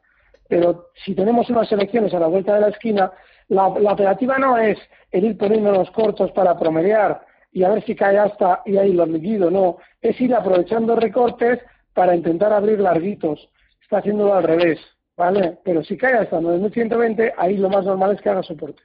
Pero 0.48 0.89
si 1.04 1.15
tenemos 1.15 1.50
unas 1.50 1.71
elecciones 1.71 2.13
a 2.13 2.19
la 2.19 2.28
vuelta 2.28 2.54
de 2.54 2.62
la 2.62 2.67
esquina, 2.69 3.12
la, 3.48 3.67
operativa 3.67 4.38
no 4.38 4.58
es 4.58 4.78
el 5.12 5.26
ir 5.26 5.38
poniendo 5.38 5.71
los 5.71 5.89
cortos 5.91 6.32
para 6.32 6.58
promediar 6.58 7.26
y 7.52 7.63
a 7.63 7.69
ver 7.69 7.84
si 7.86 7.95
cae 7.95 8.17
hasta 8.17 8.62
y 8.65 8.78
ahí 8.78 8.91
lo 8.91 9.06
liquido, 9.06 9.50
no, 9.50 9.78
es 10.02 10.19
ir 10.19 10.36
aprovechando 10.36 10.95
recortes 10.95 11.60
para 11.93 12.15
intentar 12.15 12.52
abrir 12.52 12.80
larguitos. 12.80 13.50
Está 13.82 14.00
haciéndolo 14.00 14.36
al 14.36 14.43
revés. 14.43 14.80
¿Vale? 15.17 15.60
Pero 15.63 15.84
si 15.84 15.97
cae 15.97 16.17
hasta 16.17 16.39
9.120, 16.39 17.34
ahí 17.38 17.58
lo 17.58 17.69
más 17.69 17.86
normal 17.86 18.15
es 18.15 18.21
que 18.21 18.30
haga 18.30 18.43
soporte. 18.43 18.82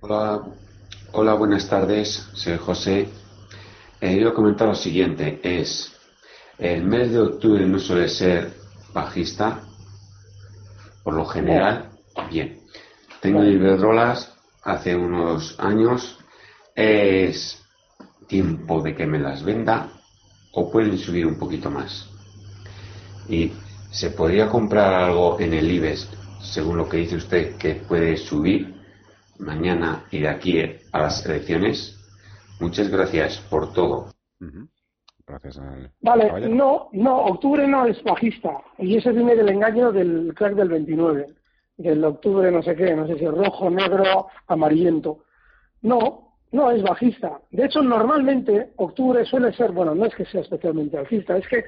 Hola, 0.00 0.42
hola, 1.12 1.34
buenas 1.34 1.68
tardes, 1.68 2.28
soy 2.34 2.56
José. 2.58 3.08
Eh, 4.00 4.20
yo 4.20 4.34
comentar 4.34 4.68
lo 4.68 4.74
siguiente, 4.74 5.40
es, 5.42 5.96
el 6.58 6.84
mes 6.84 7.12
de 7.12 7.20
octubre 7.20 7.64
no 7.66 7.78
suele 7.78 8.08
ser 8.08 8.52
bajista, 8.92 9.60
por 11.04 11.14
lo 11.14 11.24
general, 11.26 11.90
bien. 12.30 12.60
Tengo 13.20 13.44
Iberdrolas 13.44 14.36
hace 14.64 14.96
unos 14.96 15.58
años, 15.60 16.18
es 16.74 17.64
tiempo 18.26 18.82
de 18.82 18.94
que 18.94 19.06
me 19.06 19.20
las 19.20 19.44
venda 19.44 19.88
o 20.52 20.70
pueden 20.70 20.98
subir 20.98 21.26
un 21.26 21.38
poquito 21.38 21.70
más. 21.70 22.11
Y 23.28 23.52
se 23.90 24.10
podría 24.10 24.48
comprar 24.48 24.94
algo 24.94 25.38
en 25.40 25.52
el 25.52 25.70
IBEX, 25.70 26.08
según 26.40 26.78
lo 26.78 26.88
que 26.88 26.98
dice 26.98 27.16
usted, 27.16 27.56
que 27.56 27.76
puede 27.76 28.16
subir 28.16 28.74
mañana 29.38 30.04
y 30.10 30.20
de 30.20 30.28
aquí 30.28 30.60
a 30.92 30.98
las 30.98 31.24
elecciones. 31.26 31.98
Muchas 32.60 32.88
gracias 32.88 33.38
por 33.50 33.72
todo. 33.72 34.12
Gracias 35.26 35.60
Vale, 36.00 36.48
no, 36.48 36.88
no, 36.92 37.16
octubre 37.24 37.66
no 37.66 37.86
es 37.86 38.02
bajista. 38.02 38.50
Y 38.78 38.96
ese 38.96 39.12
viene 39.12 39.36
del 39.36 39.48
engaño 39.48 39.92
del 39.92 40.32
crack 40.34 40.54
del 40.54 40.68
29. 40.68 41.26
Del 41.76 42.04
octubre 42.04 42.50
no 42.50 42.62
sé 42.62 42.74
qué, 42.76 42.94
no 42.94 43.06
sé 43.06 43.18
si 43.18 43.26
rojo, 43.26 43.70
negro, 43.70 44.28
amarillento. 44.46 45.24
No, 45.82 46.36
no 46.52 46.70
es 46.70 46.82
bajista. 46.82 47.40
De 47.50 47.64
hecho, 47.64 47.82
normalmente 47.82 48.72
octubre 48.76 49.24
suele 49.24 49.52
ser, 49.54 49.72
bueno, 49.72 49.94
no 49.94 50.04
es 50.04 50.14
que 50.14 50.24
sea 50.26 50.42
especialmente 50.42 50.98
bajista, 50.98 51.36
es 51.36 51.48
que 51.48 51.64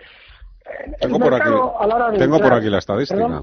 tengo 1.01 1.19
por 1.19 1.35
aquí, 1.35 2.19
tengo 2.19 2.39
por 2.39 2.53
aquí 2.53 2.71
la 2.71 2.79
estadística. 2.79 3.43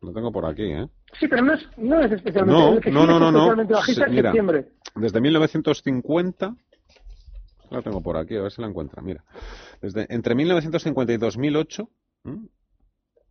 Lo 0.00 0.12
tengo 0.12 0.32
por 0.32 0.46
aquí, 0.46 0.64
¿eh? 0.64 0.88
Sí, 1.18 1.28
pero 1.28 1.42
no 1.42 1.54
es, 1.54 1.68
no 1.76 2.00
es 2.00 2.10
especialmente, 2.10 2.90
no, 2.90 3.06
no, 3.06 3.20
no, 3.20 3.30
no, 3.30 3.38
especialmente 3.38 3.74
bajista 3.74 4.06
en 4.06 4.14
septiembre. 4.14 4.68
Desde 4.96 5.20
1950, 5.20 6.56
lo 7.70 7.82
tengo 7.82 8.02
por 8.02 8.16
aquí, 8.16 8.36
a 8.36 8.42
ver 8.42 8.50
si 8.50 8.60
la 8.60 8.66
encuentra. 8.66 9.00
Mira, 9.00 9.22
desde 9.80 10.06
entre 10.12 10.34
1950 10.34 11.12
y 11.12 11.16
2008 11.18 11.88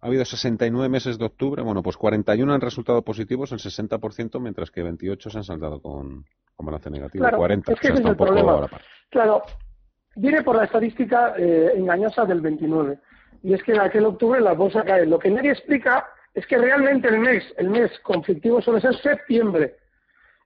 ha 0.02 0.08
habido 0.08 0.24
69 0.24 0.90
meses 0.90 1.18
de 1.18 1.26
octubre, 1.26 1.62
bueno, 1.62 1.84
pues 1.84 1.98
41 1.98 2.54
han 2.54 2.62
resultado 2.62 3.02
positivos, 3.04 3.52
el 3.52 3.60
60%, 3.60 4.40
mientras 4.40 4.72
que 4.72 4.82
28 4.82 5.30
se 5.30 5.38
han 5.38 5.44
saldado 5.44 5.82
con, 5.82 6.26
con 6.56 6.66
balance 6.66 6.90
negativo, 6.90 7.24
claro, 7.24 7.38
40, 7.38 7.74
es 7.74 7.80
que 7.80 7.88
es 7.90 8.00
el 8.00 8.16
problema. 8.16 8.70
Claro, 9.10 9.44
viene 10.16 10.44
por 10.44 10.56
la 10.56 10.66
estadística 10.66 11.34
eh, 11.38 11.74
engañosa 11.76 12.26
del 12.26 12.42
29. 12.42 12.98
Y 13.44 13.54
es 13.54 13.64
que 13.64 13.74
en 13.74 13.82
aquel 13.82 14.06
octubre 14.06 14.40
la 14.40 14.54
bolsa 14.54 14.84
cae. 14.84 15.06
Lo 15.06 15.20
que 15.20 15.30
nadie 15.30 15.52
explica 15.52 16.08
es 16.34 16.46
que 16.46 16.58
realmente 16.58 17.08
el 17.08 17.20
mes, 17.20 17.44
el 17.58 17.70
mes 17.70 17.92
conflictivo 18.00 18.62
suele 18.62 18.82
ser 18.82 18.96
septiembre. 18.96 19.76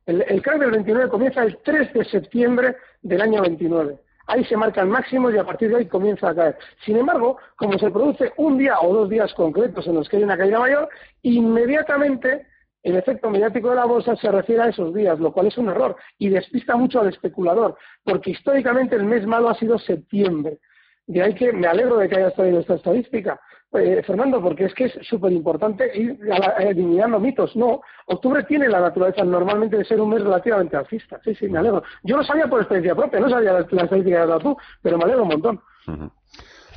El, 0.05 0.23
el 0.27 0.41
crack 0.41 0.59
del 0.59 0.71
29 0.71 1.09
comienza 1.09 1.43
el 1.43 1.57
3 1.63 1.93
de 1.93 2.05
septiembre 2.05 2.75
del 3.01 3.21
año 3.21 3.41
29. 3.41 3.97
Ahí 4.27 4.43
se 4.45 4.57
marcan 4.57 4.89
máximos 4.89 5.33
y 5.33 5.37
a 5.37 5.43
partir 5.43 5.69
de 5.69 5.77
ahí 5.77 5.85
comienza 5.85 6.29
a 6.29 6.35
caer. 6.35 6.57
Sin 6.83 6.97
embargo, 6.97 7.37
como 7.55 7.77
se 7.77 7.91
produce 7.91 8.33
un 8.37 8.57
día 8.57 8.79
o 8.81 8.93
dos 8.93 9.09
días 9.09 9.33
concretos 9.33 9.85
en 9.87 9.95
los 9.95 10.09
que 10.09 10.17
hay 10.17 10.23
una 10.23 10.37
caída 10.37 10.59
mayor, 10.59 10.89
inmediatamente 11.21 12.47
el 12.85 12.95
efecto 12.97 13.31
mediático 13.31 13.71
de 13.71 13.77
la 13.77 13.85
bolsa 13.85 14.15
se 14.15 14.31
refiere 14.31 14.61
a 14.61 14.69
esos 14.69 14.93
días, 14.93 15.19
lo 15.19 15.33
cual 15.33 15.47
es 15.47 15.57
un 15.57 15.69
error 15.69 15.95
y 16.19 16.29
despista 16.29 16.75
mucho 16.75 17.01
al 17.01 17.09
especulador, 17.09 17.75
porque 18.03 18.29
históricamente 18.29 18.95
el 18.95 19.05
mes 19.05 19.25
malo 19.25 19.49
ha 19.49 19.55
sido 19.55 19.79
septiembre. 19.79 20.59
De 21.07 21.23
ahí 21.23 21.33
que 21.33 21.51
me 21.51 21.65
alegro 21.65 21.97
de 21.97 22.07
que 22.07 22.15
hayas 22.15 22.35
traído 22.35 22.59
esta 22.59 22.75
estadística, 22.75 23.39
eh, 23.73 24.03
Fernando, 24.05 24.39
porque 24.39 24.65
es 24.65 24.73
que 24.75 24.85
es 24.85 24.93
súper 25.01 25.31
importante 25.31 25.91
ir 25.97 26.19
eliminando 26.59 27.19
mitos. 27.19 27.55
No, 27.55 27.81
octubre 28.05 28.43
tiene 28.43 28.69
la 28.69 28.79
naturaleza 28.79 29.23
normalmente 29.23 29.77
de 29.77 29.85
ser 29.85 29.99
un 29.99 30.11
mes 30.11 30.21
relativamente 30.21 30.77
alcista. 30.77 31.19
Sí, 31.23 31.33
sí, 31.33 31.49
me 31.49 31.57
alegro. 31.57 31.81
Yo 32.03 32.17
lo 32.17 32.23
sabía 32.23 32.47
por 32.47 32.61
experiencia 32.61 32.93
propia, 32.93 33.19
no 33.19 33.31
sabía 33.31 33.53
la, 33.53 33.61
estadística 33.61 34.03
que 34.03 34.17
has 34.17 34.27
dado 34.27 34.39
tú, 34.41 34.57
pero 34.83 34.99
me 34.99 35.05
alegro 35.05 35.23
un 35.23 35.29
montón. 35.29 35.61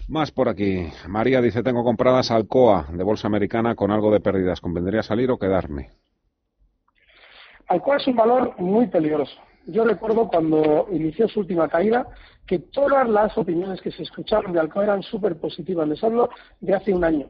Más 0.09 0.31
por 0.31 0.49
aquí. 0.49 0.89
María 1.07 1.43
dice, 1.43 1.63
tengo 1.63 1.85
compradas 1.85 2.31
Alcoa 2.31 2.87
de 2.91 3.05
bolsa 3.05 3.29
americana 3.29 3.75
con 3.75 3.91
algo 3.91 4.11
de 4.11 4.21
pérdidas. 4.21 4.59
¿Convendría 4.59 5.03
salir 5.03 5.31
o 5.31 5.39
quedarme? 5.39 5.91
Alcoa 7.67 7.99
es 7.99 8.07
un 8.07 8.17
valor 8.17 8.55
muy 8.59 8.87
peligroso. 8.87 9.39
Yo 9.67 9.85
recuerdo 9.85 10.29
cuando 10.29 10.87
inició 10.91 11.29
su 11.29 11.41
última 11.41 11.69
caída 11.69 12.07
que 12.47 12.59
todas 12.59 13.07
las 13.07 13.37
opiniones 13.37 13.83
que 13.83 13.91
se 13.91 14.03
escucharon 14.03 14.55
de 14.55 14.61
Alcoa 14.61 14.85
eran 14.85 15.03
súper 15.03 15.39
positivas. 15.39 15.87
Les 15.87 16.03
hablo 16.03 16.31
de 16.59 16.75
hace 16.75 16.95
un 16.95 17.05
año. 17.05 17.29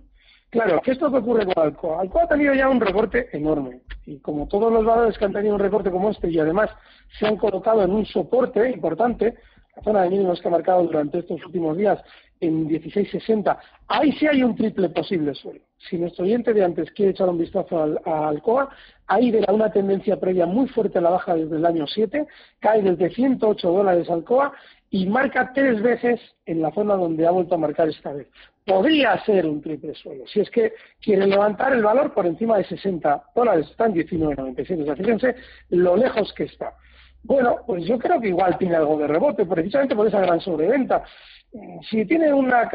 Claro, 0.48 0.80
¿qué 0.80 0.92
es 0.92 1.00
lo 1.00 1.10
que 1.10 1.18
ocurre 1.18 1.46
con 1.46 1.60
Alcoa? 1.60 2.00
Alcoa 2.00 2.22
ha 2.22 2.28
tenido 2.28 2.54
ya 2.54 2.68
un 2.68 2.80
recorte 2.80 3.28
enorme. 3.32 3.80
Y 4.06 4.20
como 4.20 4.46
todos 4.46 4.72
los 4.72 4.84
valores 4.84 5.18
que 5.18 5.24
han 5.24 5.32
tenido 5.32 5.56
un 5.56 5.60
recorte 5.60 5.90
como 5.90 6.10
este 6.10 6.30
y 6.30 6.38
además 6.38 6.70
se 7.18 7.26
han 7.26 7.36
colocado 7.36 7.82
en 7.82 7.90
un 7.90 8.06
soporte 8.06 8.70
importante, 8.70 9.34
zona 9.82 10.02
de 10.02 10.10
mínimos 10.10 10.40
que 10.40 10.48
ha 10.48 10.50
marcado 10.50 10.82
durante 10.82 11.18
estos 11.18 11.44
últimos 11.44 11.76
días 11.76 12.02
en 12.40 12.68
16.60, 12.68 13.58
ahí 13.88 14.12
sí 14.12 14.26
hay 14.26 14.42
un 14.42 14.54
triple 14.54 14.88
posible 14.90 15.34
suelo. 15.34 15.60
Si 15.88 15.96
nuestro 15.96 16.24
oyente 16.24 16.52
de 16.52 16.64
antes 16.64 16.90
quiere 16.92 17.12
echar 17.12 17.28
un 17.28 17.38
vistazo 17.38 17.82
al, 17.82 18.00
a 18.04 18.28
Alcoa, 18.28 18.70
ahí 19.06 19.30
verá 19.30 19.52
una 19.52 19.72
tendencia 19.72 20.18
previa 20.18 20.46
muy 20.46 20.68
fuerte 20.68 20.98
a 20.98 21.02
la 21.02 21.10
baja 21.10 21.34
desde 21.34 21.56
el 21.56 21.66
año 21.66 21.86
7, 21.86 22.26
cae 22.60 22.82
desde 22.82 23.10
108 23.10 23.70
dólares 23.70 24.10
Alcoa 24.10 24.52
y 24.90 25.06
marca 25.06 25.52
tres 25.52 25.82
veces 25.82 26.20
en 26.46 26.62
la 26.62 26.72
zona 26.72 26.94
donde 26.94 27.26
ha 27.26 27.30
vuelto 27.30 27.54
a 27.54 27.58
marcar 27.58 27.88
esta 27.88 28.12
vez. 28.12 28.28
Podría 28.64 29.22
ser 29.24 29.46
un 29.46 29.60
triple 29.60 29.94
suelo. 29.94 30.26
Si 30.26 30.40
es 30.40 30.50
que 30.50 30.74
quiere 31.00 31.26
levantar 31.26 31.72
el 31.72 31.82
valor 31.82 32.12
por 32.12 32.26
encima 32.26 32.58
de 32.58 32.64
60 32.64 33.30
dólares, 33.34 33.66
está 33.70 33.86
en 33.86 33.94
19.97. 33.94 34.82
O 34.82 34.84
sea, 34.84 34.96
fíjense 34.96 35.34
lo 35.70 35.96
lejos 35.96 36.32
que 36.34 36.44
está. 36.44 36.74
Bueno, 37.28 37.56
pues 37.66 37.84
yo 37.84 37.98
creo 37.98 38.18
que 38.18 38.28
igual 38.28 38.56
tiene 38.56 38.74
algo 38.74 38.96
de 38.96 39.06
rebote, 39.06 39.44
precisamente 39.44 39.94
por 39.94 40.06
esa 40.06 40.20
gran 40.20 40.40
sobreventa. 40.40 41.04
Si 41.90 42.06
tiene 42.06 42.32
una, 42.32 42.70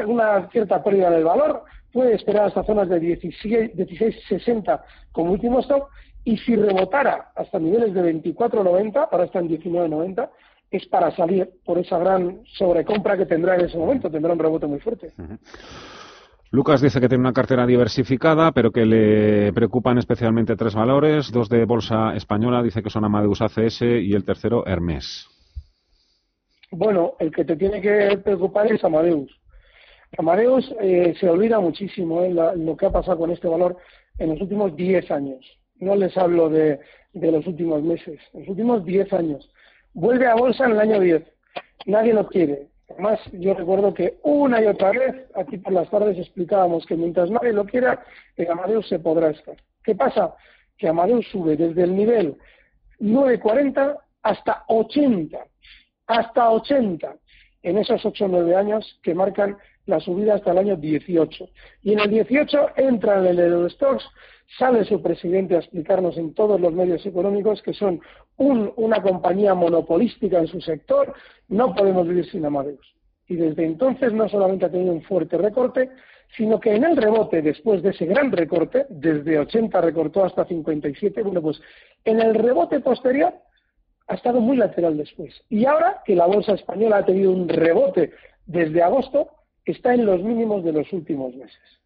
cierta 0.52 0.80
pérdida 0.80 1.10
del 1.10 1.24
valor, 1.24 1.64
puede 1.92 2.14
esperar 2.14 2.46
hasta 2.46 2.62
zonas 2.62 2.88
de 2.88 3.00
16.60 3.00 4.80
como 5.10 5.32
último 5.32 5.58
stop 5.58 5.88
y 6.22 6.36
si 6.38 6.54
rebotara 6.54 7.32
hasta 7.34 7.58
niveles 7.58 7.94
de 7.94 8.14
24.90, 8.14 9.08
ahora 9.10 9.24
está 9.24 9.40
en 9.40 9.48
19.90, 9.48 10.30
es 10.70 10.86
para 10.86 11.10
salir 11.16 11.50
por 11.64 11.78
esa 11.78 11.98
gran 11.98 12.44
sobrecompra 12.56 13.16
que 13.16 13.26
tendrá 13.26 13.56
en 13.56 13.62
ese 13.62 13.76
momento, 13.76 14.08
tendrá 14.08 14.32
un 14.32 14.38
rebote 14.38 14.66
muy 14.66 14.78
fuerte. 14.78 15.12
Lucas 16.54 16.80
dice 16.80 17.00
que 17.00 17.08
tiene 17.08 17.22
una 17.22 17.32
cartera 17.32 17.66
diversificada, 17.66 18.52
pero 18.52 18.70
que 18.70 18.86
le 18.86 19.52
preocupan 19.52 19.98
especialmente 19.98 20.54
tres 20.54 20.72
valores. 20.76 21.32
Dos 21.32 21.48
de 21.48 21.64
bolsa 21.64 22.14
española, 22.14 22.62
dice 22.62 22.80
que 22.80 22.90
son 22.90 23.04
Amadeus 23.04 23.42
ACS 23.42 23.82
y 23.82 24.14
el 24.14 24.24
tercero 24.24 24.64
Hermes. 24.64 25.26
Bueno, 26.70 27.14
el 27.18 27.32
que 27.32 27.44
te 27.44 27.56
tiene 27.56 27.80
que 27.80 28.16
preocupar 28.18 28.70
es 28.72 28.84
Amadeus. 28.84 29.36
Amadeus 30.16 30.72
eh, 30.80 31.12
se 31.18 31.28
olvida 31.28 31.58
muchísimo 31.58 32.22
eh, 32.22 32.32
lo 32.32 32.76
que 32.76 32.86
ha 32.86 32.92
pasado 32.92 33.18
con 33.18 33.32
este 33.32 33.48
valor 33.48 33.76
en 34.18 34.28
los 34.28 34.40
últimos 34.40 34.76
10 34.76 35.10
años. 35.10 35.44
No 35.80 35.96
les 35.96 36.16
hablo 36.16 36.48
de, 36.50 36.78
los 37.14 37.44
últimos 37.48 37.82
meses, 37.82 38.20
en 38.32 38.40
los 38.42 38.50
últimos 38.50 38.84
10 38.84 39.12
años 39.12 39.50
vuelve 39.92 40.28
a 40.28 40.36
bolsa 40.36 40.66
en 40.66 40.70
el 40.70 40.78
año 40.78 41.00
10. 41.00 41.24
Nadie 41.86 42.14
lo 42.14 42.28
quiere. 42.28 42.68
Además, 42.90 43.18
yo 43.32 43.54
recuerdo 43.54 43.94
que 43.94 44.18
una 44.22 44.62
y 44.62 44.66
otra 44.66 44.90
vez, 44.90 45.26
aquí 45.34 45.58
por 45.58 45.72
las 45.72 45.88
tardes 45.90 46.18
explicábamos 46.18 46.84
que 46.86 46.96
mientras 46.96 47.30
nadie 47.30 47.52
lo 47.52 47.64
quiera, 47.64 48.04
en 48.36 48.50
Amadeus 48.50 48.88
se 48.88 48.98
podrá 48.98 49.30
estar. 49.30 49.56
¿Qué 49.82 49.94
pasa? 49.94 50.34
Que 50.76 50.88
Amadeus 50.88 51.26
sube 51.28 51.56
desde 51.56 51.82
el 51.82 51.96
nivel 51.96 52.36
9.40 53.00 53.98
hasta 54.22 54.64
80. 54.68 55.38
Hasta 56.06 56.50
80 56.50 57.16
en 57.62 57.78
esos 57.78 58.04
8 58.04 58.24
o 58.26 58.28
9 58.28 58.56
años 58.56 59.00
que 59.02 59.14
marcan 59.14 59.56
la 59.86 60.00
subida 60.00 60.34
hasta 60.34 60.52
el 60.52 60.58
año 60.58 60.76
18. 60.76 61.48
Y 61.82 61.92
en 61.92 62.00
el 62.00 62.10
18 62.10 62.70
entra 62.76 63.18
en 63.18 63.26
el 63.26 63.38
Eurostox, 63.38 64.04
sale 64.58 64.84
su 64.84 65.02
presidente 65.02 65.56
a 65.56 65.58
explicarnos 65.58 66.16
en 66.16 66.34
todos 66.34 66.60
los 66.60 66.72
medios 66.72 67.04
económicos 67.06 67.62
que 67.62 67.72
son 67.72 68.00
una 68.36 69.02
compañía 69.02 69.54
monopolística 69.54 70.38
en 70.38 70.46
su 70.46 70.60
sector, 70.60 71.14
no 71.48 71.74
podemos 71.74 72.06
vivir 72.06 72.30
sin 72.30 72.44
Amadeus. 72.44 72.94
Y 73.26 73.36
desde 73.36 73.64
entonces 73.64 74.12
no 74.12 74.28
solamente 74.28 74.66
ha 74.66 74.70
tenido 74.70 74.92
un 74.92 75.02
fuerte 75.02 75.38
recorte, 75.38 75.90
sino 76.36 76.60
que 76.60 76.74
en 76.74 76.84
el 76.84 76.96
rebote, 76.96 77.42
después 77.42 77.82
de 77.82 77.90
ese 77.90 78.06
gran 78.06 78.32
recorte, 78.32 78.86
desde 78.88 79.38
80 79.38 79.80
recortó 79.80 80.24
hasta 80.24 80.44
57, 80.44 81.22
bueno, 81.22 81.40
pues 81.40 81.60
en 82.04 82.20
el 82.20 82.34
rebote 82.34 82.80
posterior 82.80 83.32
ha 84.06 84.14
estado 84.14 84.40
muy 84.40 84.56
lateral 84.56 84.96
después. 84.96 85.32
Y 85.48 85.64
ahora 85.64 86.02
que 86.04 86.14
la 86.14 86.26
bolsa 86.26 86.52
española 86.54 86.98
ha 86.98 87.04
tenido 87.04 87.30
un 87.30 87.48
rebote 87.48 88.12
desde 88.46 88.82
agosto, 88.82 89.30
está 89.64 89.94
en 89.94 90.04
los 90.04 90.22
mínimos 90.22 90.64
de 90.64 90.72
los 90.72 90.92
últimos 90.92 91.34
meses. 91.34 91.83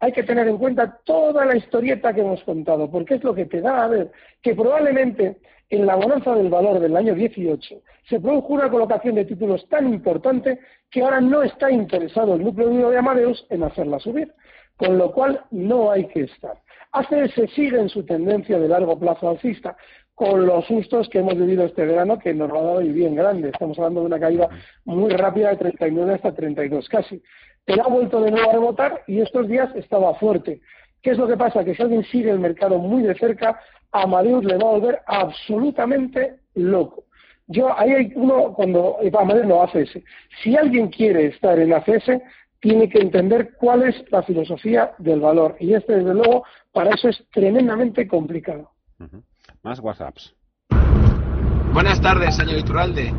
Hay 0.00 0.12
que 0.12 0.22
tener 0.22 0.48
en 0.48 0.58
cuenta 0.58 1.00
toda 1.04 1.44
la 1.44 1.56
historieta 1.56 2.12
que 2.12 2.20
hemos 2.20 2.42
contado, 2.44 2.90
porque 2.90 3.14
es 3.14 3.24
lo 3.24 3.34
que 3.34 3.46
te 3.46 3.60
da 3.60 3.84
a 3.84 3.88
ver 3.88 4.12
que 4.42 4.54
probablemente 4.54 5.38
en 5.70 5.86
la 5.86 5.96
bonanza 5.96 6.34
del 6.34 6.48
valor 6.48 6.78
del 6.80 6.96
año 6.96 7.14
18 7.14 7.82
se 8.08 8.20
produjo 8.20 8.48
una 8.48 8.70
colocación 8.70 9.14
de 9.14 9.24
títulos 9.24 9.66
tan 9.68 9.92
importante 9.92 10.60
que 10.90 11.02
ahora 11.02 11.20
no 11.20 11.42
está 11.42 11.70
interesado 11.70 12.34
el 12.34 12.44
núcleo 12.44 12.68
duro 12.68 12.90
de 12.90 12.98
Amadeus 12.98 13.46
en 13.50 13.62
hacerla 13.62 13.98
subir, 13.98 14.32
con 14.76 14.98
lo 14.98 15.12
cual 15.12 15.40
no 15.50 15.90
hay 15.90 16.06
que 16.06 16.22
estar. 16.22 16.60
ACS 16.92 17.50
sigue 17.54 17.80
en 17.80 17.88
su 17.88 18.04
tendencia 18.04 18.58
de 18.58 18.68
largo 18.68 18.98
plazo 18.98 19.28
alcista, 19.28 19.76
con 20.14 20.46
los 20.46 20.64
sustos 20.66 21.08
que 21.08 21.18
hemos 21.18 21.36
vivido 21.36 21.64
este 21.64 21.84
verano, 21.84 22.18
que 22.18 22.32
nos 22.32 22.48
lo 22.48 22.60
ha 22.60 22.62
dado 22.62 22.82
y 22.82 22.92
bien 22.92 23.16
grande. 23.16 23.48
Estamos 23.48 23.76
hablando 23.78 24.00
de 24.00 24.06
una 24.06 24.20
caída 24.20 24.48
muy 24.84 25.10
rápida 25.10 25.50
de 25.50 25.56
39 25.56 26.14
hasta 26.14 26.32
32 26.32 26.88
casi. 26.88 27.20
Pero 27.64 27.84
ha 27.84 27.88
vuelto 27.88 28.20
de 28.20 28.30
nuevo 28.30 28.50
a 28.50 28.52
rebotar 28.52 29.02
y 29.06 29.20
estos 29.20 29.48
días 29.48 29.74
estaba 29.74 30.14
fuerte. 30.14 30.60
¿Qué 31.02 31.10
es 31.10 31.18
lo 31.18 31.26
que 31.26 31.36
pasa? 31.36 31.64
Que 31.64 31.74
si 31.74 31.82
alguien 31.82 32.04
sigue 32.04 32.30
el 32.30 32.38
mercado 32.38 32.78
muy 32.78 33.02
de 33.02 33.14
cerca, 33.14 33.60
Amadeus 33.92 34.44
le 34.44 34.56
va 34.56 34.68
a 34.68 34.72
volver 34.72 35.00
absolutamente 35.06 36.36
loco. 36.54 37.04
Yo, 37.46 37.78
ahí 37.78 37.90
hay 37.90 38.12
uno, 38.14 38.54
cuando 38.54 38.96
Amadeus 39.18 39.46
no 39.46 39.62
hace 39.62 39.82
ese. 39.82 40.04
Si 40.42 40.56
alguien 40.56 40.88
quiere 40.88 41.26
estar 41.26 41.58
en 41.58 41.74
ACS, 41.74 42.22
tiene 42.60 42.88
que 42.88 43.00
entender 43.00 43.52
cuál 43.58 43.82
es 43.82 44.02
la 44.10 44.22
filosofía 44.22 44.92
del 44.98 45.20
valor. 45.20 45.56
Y 45.60 45.74
este, 45.74 45.96
desde 45.96 46.14
luego, 46.14 46.44
para 46.72 46.90
eso 46.90 47.10
es 47.10 47.22
tremendamente 47.30 48.08
complicado. 48.08 48.70
Más 49.62 49.80
WhatsApps. 49.80 50.34
Buenas 51.74 52.00
tardes, 52.00 52.36
señor 52.36 52.58
Iturralde. 52.58 53.12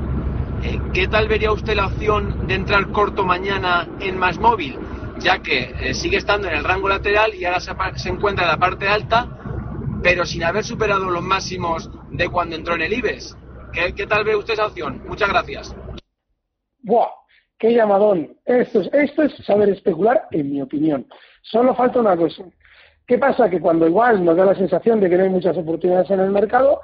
Eh, 0.66 0.82
¿Qué 0.96 1.08
tal 1.08 1.28
vería 1.28 1.52
usted 1.52 1.76
la 1.76 1.86
opción 1.86 2.48
de 2.48 2.56
entrar 2.56 2.92
corto 2.92 3.24
mañana 3.24 3.88
en 4.00 4.18
Más 4.18 4.40
Móvil? 4.40 4.76
Ya 5.20 5.38
que 5.38 5.76
eh, 5.80 5.94
sigue 5.94 6.18
estando 6.18 6.48
en 6.48 6.56
el 6.56 6.64
rango 6.64 6.90
lateral 6.90 7.36
y 7.36 7.46
ahora 7.46 7.60
se, 7.60 8.10
encuentra 8.10 8.46
en 8.46 8.52
la 8.52 8.58
parte 8.58 8.88
alta, 8.88 9.28
pero 10.02 10.26
sin 10.26 10.44
haber 10.44 10.64
superado 10.64 11.08
los 11.08 11.22
máximos 11.22 11.88
de 12.10 12.28
cuando 12.30 12.56
entró 12.56 12.74
en 12.74 12.82
el 12.82 12.94
IBEX. 12.94 13.38
¿Qué, 13.74 14.08
tal 14.08 14.24
ve 14.24 14.36
usted 14.36 14.54
esa 14.54 14.66
opción? 14.66 15.04
Muchas 15.08 15.30
gracias. 15.30 15.76
¡Buah! 16.82 17.10
¡Qué 17.60 17.72
llamadón! 17.72 18.36
Esto 18.44 18.82
es, 18.82 18.90
esto 18.92 19.22
es 19.22 19.36
saber 19.46 19.70
especular, 19.70 20.24
en 20.32 20.52
mi 20.52 20.64
opinión. 20.64 21.06
Solo 21.44 21.76
falta 21.76 22.00
una 22.00 22.18
cosa. 22.18 22.44
¿Qué 23.06 23.20
pasa? 23.20 23.52
Que 23.52 23.60
cuando 23.60 23.88
igual 23.88 24.26
nos 24.26 24.36
da 24.36 24.46
la 24.46 24.56
sensación 24.56 25.00
de 25.00 25.12
que 25.12 25.18
no 25.18 25.26
hay 25.26 25.30
muchas 25.30 25.56
oportunidades 25.58 26.10
en 26.10 26.22
el 26.22 26.32
mercado, 26.32 26.82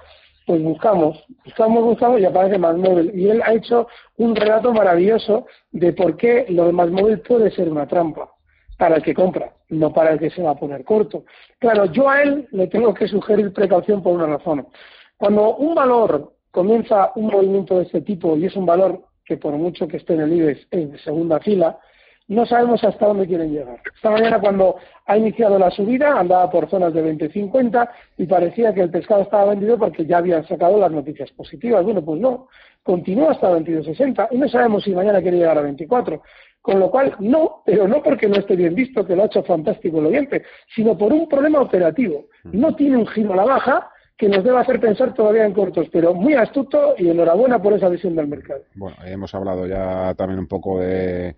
pues 0.52 0.64
buscamos, 0.64 1.24
buscamos, 1.46 1.82
buscamos 1.82 2.20
y 2.20 2.26
aparece 2.26 2.58
más 2.58 2.76
móvil. 2.76 3.10
Y 3.16 3.30
él 3.30 3.42
ha 3.46 3.54
hecho 3.54 3.88
un 4.18 4.36
relato 4.36 4.74
maravilloso 4.74 5.46
de 5.72 5.94
por 5.94 6.18
qué 6.18 6.46
lo 6.50 6.66
de 6.66 6.74
más 6.74 6.92
móvil 6.92 7.22
puede 7.22 7.52
ser 7.52 7.70
una 7.70 7.88
trampa 7.88 8.30
para 8.78 8.98
el 8.98 9.02
que 9.02 9.14
compra, 9.14 9.54
no 9.70 9.94
para 9.94 10.12
el 10.12 10.20
que 10.20 10.30
se 10.30 10.42
va 10.42 10.50
a 10.50 10.60
poner 10.60 10.84
corto. 10.84 11.24
Claro, 11.58 11.86
yo 11.86 12.10
a 12.10 12.22
él 12.22 12.50
le 12.52 12.68
tengo 12.68 12.94
que 12.94 13.08
sugerir 13.08 13.54
precaución 13.54 14.04
por 14.04 14.14
una 14.14 14.28
razón. 14.28 14.68
Cuando 15.16 15.56
un 15.56 15.74
valor 15.74 16.34
comienza 16.52 17.14
un 17.16 17.28
movimiento 17.28 17.78
de 17.78 17.86
este 17.86 18.02
tipo 18.02 18.36
y 18.36 18.48
es 18.48 18.56
un 18.58 18.66
valor 18.66 19.06
que 19.24 19.38
por 19.38 19.54
mucho 19.54 19.88
que 19.88 19.96
esté 19.96 20.16
en 20.16 20.20
el 20.20 20.34
IBEX 20.34 20.70
de 20.70 21.00
segunda 21.00 21.40
fila, 21.40 21.80
no 22.28 22.46
sabemos 22.46 22.84
hasta 22.84 23.08
dónde 23.08 23.28
quieren 23.28 23.52
llegar. 23.52 23.80
Esta 23.94 24.10
mañana 24.10 24.40
cuando 24.40 24.78
ha 25.06 25.18
iniciado 25.18 25.60
la 25.60 25.70
subida 25.70 26.20
andaba 26.20 26.50
por 26.50 26.70
zonas 26.70 26.94
de 26.94 27.04
20-50 27.18 27.90
y 28.18 28.26
parecía 28.26 28.74
que 28.74 28.82
el 28.82 28.90
pescado 28.90 29.24
estaba 29.24 29.50
vendido 29.52 29.78
porque 29.78 30.06
ya 30.06 30.20
habían 30.20 30.48
sacado 30.48 30.78
las 30.78 30.92
noticias 30.92 31.30
positivas. 31.32 31.84
Bueno, 31.84 32.04
pues 32.04 32.22
no, 32.22 32.48
continúa 32.84 33.32
hasta 33.32 33.52
22-60 33.52 34.30
y 34.32 34.38
no 34.38 34.48
sabemos 34.48 34.84
si 34.84 34.92
mañana 34.92 35.22
quiere 35.22 35.38
llegar 35.38 35.58
a 35.58 35.62
24. 35.62 36.22
Con 36.62 36.80
lo 36.80 36.92
cual, 36.92 37.16
no, 37.20 37.64
pero 37.66 37.88
no 37.88 38.04
porque 38.04 38.28
no 38.28 38.36
esté 38.36 38.56
bien 38.56 38.76
visto, 38.76 39.06
que 39.06 39.16
lo 39.16 39.24
ha 39.24 39.26
hecho 39.26 39.42
fantástico 39.42 39.98
el 40.00 40.06
oyente, 40.06 40.44
sino 40.76 40.96
por 40.96 41.12
un 41.12 41.28
problema 41.28 41.60
operativo. 41.60 42.28
No 42.44 42.76
tiene 42.76 42.98
un 42.98 43.08
giro 43.08 43.34
a 43.34 43.38
la 43.38 43.46
baja 43.46 43.90
que 44.16 44.30
nos 44.30 44.44
debe 44.44 44.60
hacer 44.60 44.80
pensar 44.80 45.16
todavía 45.16 45.46
en 45.46 45.54
cortos, 45.54 45.88
pero 45.92 46.14
muy 46.14 46.36
astuto 46.36 46.94
y 46.96 47.10
enhorabuena 47.10 47.60
por 47.60 47.74
esa 47.74 47.90
visión 47.90 48.16
del 48.16 48.28
mercado. 48.28 48.62
Bueno, 48.76 48.96
hemos 49.04 49.34
hablado 49.34 49.66
ya 49.66 50.14
también 50.14 50.38
un 50.38 50.48
poco 50.48 50.80
de 50.80 51.36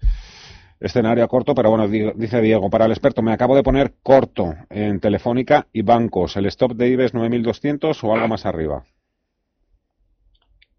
escenario 0.84 1.28
corto, 1.30 1.56
pero 1.56 1.69
bueno, 1.69 1.88
dice 1.88 2.41
Diego, 2.41 2.69
para 2.69 2.86
el 2.86 2.91
experto 2.91 3.22
me 3.22 3.32
acabo 3.32 3.56
de 3.56 3.63
poner 3.63 3.93
corto 4.04 4.54
en 4.69 5.00
Telefónica 5.00 5.67
y 5.72 5.82
bancos. 5.82 6.36
¿El 6.36 6.46
stop 6.48 6.74
de 6.74 6.89
IBEX 6.89 7.13
9200 7.13 8.04
o 8.04 8.13
algo 8.13 8.28
más 8.28 8.46
arriba? 8.46 8.84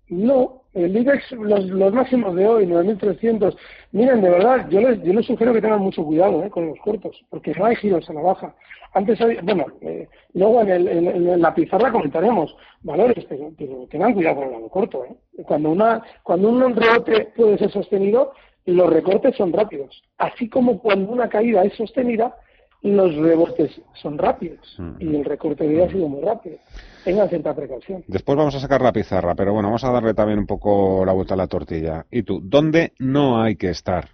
No, 0.08 0.64
el 0.74 0.94
IBEX, 0.94 1.32
los, 1.32 1.92
máximos 1.92 2.34
de 2.34 2.46
hoy, 2.46 2.66
9300. 2.66 3.56
Miren, 3.92 4.20
de 4.20 4.28
verdad, 4.28 4.68
yo 4.68 4.80
les, 4.80 5.02
yo 5.02 5.14
les 5.14 5.24
sugiero 5.24 5.54
que 5.54 5.62
tengan 5.62 5.80
mucho 5.80 6.04
cuidado 6.04 6.44
eh, 6.44 6.50
con 6.50 6.68
los 6.68 6.78
cortos, 6.80 7.24
porque 7.30 7.54
no 7.58 7.64
hay 7.64 7.76
giros 7.76 8.08
a 8.10 8.12
la 8.12 8.20
baja. 8.20 8.54
Antes, 8.92 9.18
bueno, 9.42 9.64
eh, 9.80 10.06
luego 10.34 10.60
en, 10.62 11.40
la 11.40 11.54
pizarra 11.54 11.90
comentaremos 11.90 12.54
valores, 12.82 13.24
pero, 13.28 13.50
tengan 13.90 14.12
cuidado 14.12 14.36
con 14.36 14.44
el 14.44 14.52
lado 14.52 14.68
corto. 14.68 15.04
Eh. 15.06 15.42
Cuando, 15.44 15.70
una, 15.70 16.02
cuando 16.22 16.50
un 16.50 16.76
rebote 16.76 17.32
puede 17.34 17.56
ser 17.56 17.70
sostenido, 17.70 18.32
los 18.66 18.90
recortes 18.90 19.36
son 19.36 19.52
rápidos. 19.52 20.02
Así 20.18 20.48
como 20.48 20.78
cuando 20.78 21.12
una 21.12 21.28
caída 21.28 21.64
es 21.64 21.74
sostenida, 21.74 22.34
los 22.82 23.16
rebotes 23.16 23.80
son 23.94 24.18
rápidos. 24.18 24.74
Mm. 24.78 24.96
Y 25.00 25.16
el 25.16 25.24
recorte 25.24 25.66
de 25.66 25.84
ha 25.84 25.90
sido 25.90 26.08
muy 26.08 26.22
rápido. 26.22 26.58
Tengan 27.04 27.28
cierta 27.28 27.54
precaución. 27.54 28.04
Después 28.06 28.36
vamos 28.36 28.54
a 28.54 28.60
sacar 28.60 28.82
la 28.82 28.92
pizarra, 28.92 29.34
pero 29.34 29.52
bueno, 29.52 29.68
vamos 29.68 29.84
a 29.84 29.90
darle 29.90 30.14
también 30.14 30.38
un 30.38 30.46
poco 30.46 31.04
la 31.04 31.12
vuelta 31.12 31.34
a 31.34 31.38
la 31.38 31.46
tortilla. 31.46 32.06
¿Y 32.10 32.22
tú? 32.22 32.40
¿Dónde 32.42 32.92
no 32.98 33.40
hay 33.40 33.56
que 33.56 33.70
estar? 33.70 34.08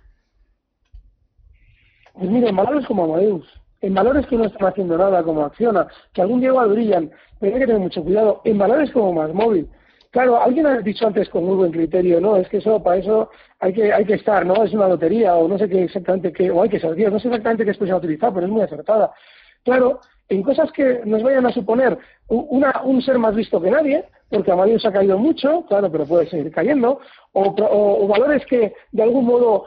Pues 2.14 2.30
mire, 2.30 2.48
en 2.48 2.56
valores 2.56 2.86
como 2.86 3.04
Amadeus, 3.04 3.46
en 3.80 3.94
valores 3.94 4.26
que 4.26 4.36
no 4.36 4.44
están 4.44 4.68
haciendo 4.68 4.98
nada 4.98 5.22
como 5.22 5.44
Acciona, 5.44 5.86
que 6.12 6.22
algún 6.22 6.40
día 6.40 6.52
brillan, 6.52 7.10
pero 7.38 7.54
hay 7.54 7.60
que 7.60 7.66
tener 7.66 7.80
mucho 7.80 8.04
cuidado. 8.04 8.40
En 8.44 8.58
valores 8.58 8.90
como 8.90 9.12
Más 9.14 9.32
Móvil, 9.32 9.68
Claro, 10.10 10.42
alguien 10.42 10.66
ha 10.66 10.78
dicho 10.78 11.06
antes 11.06 11.28
con 11.28 11.44
muy 11.44 11.54
buen 11.54 11.70
criterio, 11.70 12.20
¿no? 12.20 12.36
Es 12.36 12.48
que 12.48 12.56
eso, 12.56 12.82
para 12.82 12.96
eso 12.96 13.30
hay 13.60 13.72
que, 13.72 13.92
hay 13.92 14.04
que 14.04 14.14
estar, 14.14 14.44
¿no? 14.44 14.64
Es 14.64 14.72
una 14.72 14.88
lotería 14.88 15.36
o 15.36 15.46
no 15.46 15.56
sé 15.56 15.68
qué 15.68 15.84
exactamente 15.84 16.32
qué, 16.32 16.50
o 16.50 16.62
hay 16.62 16.68
que 16.68 16.80
saber, 16.80 17.12
no 17.12 17.20
sé 17.20 17.28
exactamente 17.28 17.64
qué 17.64 17.70
expresión 17.70 17.98
utilizar, 17.98 18.34
pero 18.34 18.46
es 18.46 18.52
muy 18.52 18.62
acertada. 18.62 19.12
Claro, 19.62 20.00
en 20.28 20.42
cosas 20.42 20.72
que 20.72 21.02
nos 21.04 21.22
vayan 21.22 21.46
a 21.46 21.52
suponer 21.52 21.96
una, 22.26 22.82
un 22.82 23.00
ser 23.02 23.18
más 23.18 23.36
visto 23.36 23.60
que 23.60 23.70
nadie, 23.70 24.04
porque 24.28 24.50
Amadeus 24.50 24.84
ha 24.84 24.92
caído 24.92 25.16
mucho, 25.16 25.64
claro, 25.68 25.90
pero 25.92 26.06
puede 26.06 26.28
seguir 26.28 26.50
cayendo, 26.50 27.00
o 27.32 28.08
valores 28.08 28.44
que 28.46 28.74
de 28.90 29.02
algún 29.02 29.26
modo 29.26 29.66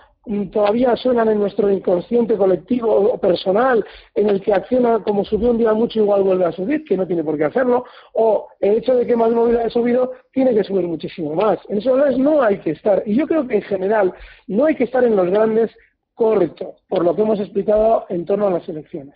todavía 0.51 0.95
suenan 0.95 1.29
en 1.29 1.39
nuestro 1.39 1.69
inconsciente 1.69 2.37
colectivo 2.37 2.89
o 2.89 3.17
personal, 3.17 3.83
en 4.15 4.29
el 4.29 4.41
que 4.41 4.53
acciona 4.53 4.99
como 4.99 5.25
subió 5.25 5.51
un 5.51 5.57
día 5.57 5.73
mucho, 5.73 5.99
igual 5.99 6.23
vuelve 6.23 6.45
a 6.45 6.51
subir, 6.51 6.83
que 6.85 6.95
no 6.95 7.05
tiene 7.05 7.23
por 7.23 7.37
qué 7.37 7.45
hacerlo, 7.45 7.85
o 8.13 8.47
el 8.61 8.77
hecho 8.77 8.95
de 8.95 9.05
que 9.05 9.15
más 9.15 9.31
móvil 9.31 9.57
ha 9.57 9.69
subido, 9.69 10.13
tiene 10.31 10.53
que 10.53 10.63
subir 10.63 10.87
muchísimo 10.87 11.35
más. 11.35 11.59
En 11.67 11.79
esos 11.79 12.17
no 12.17 12.41
hay 12.41 12.59
que 12.59 12.71
estar. 12.71 13.03
Y 13.05 13.15
yo 13.15 13.27
creo 13.27 13.47
que 13.47 13.55
en 13.55 13.61
general 13.63 14.13
no 14.47 14.65
hay 14.65 14.75
que 14.75 14.85
estar 14.85 15.03
en 15.03 15.15
los 15.15 15.29
grandes 15.29 15.71
correcto, 16.13 16.75
por 16.87 17.03
lo 17.03 17.15
que 17.15 17.23
hemos 17.23 17.39
explicado 17.39 18.05
en 18.09 18.25
torno 18.25 18.47
a 18.47 18.51
las 18.51 18.69
elecciones. 18.69 19.15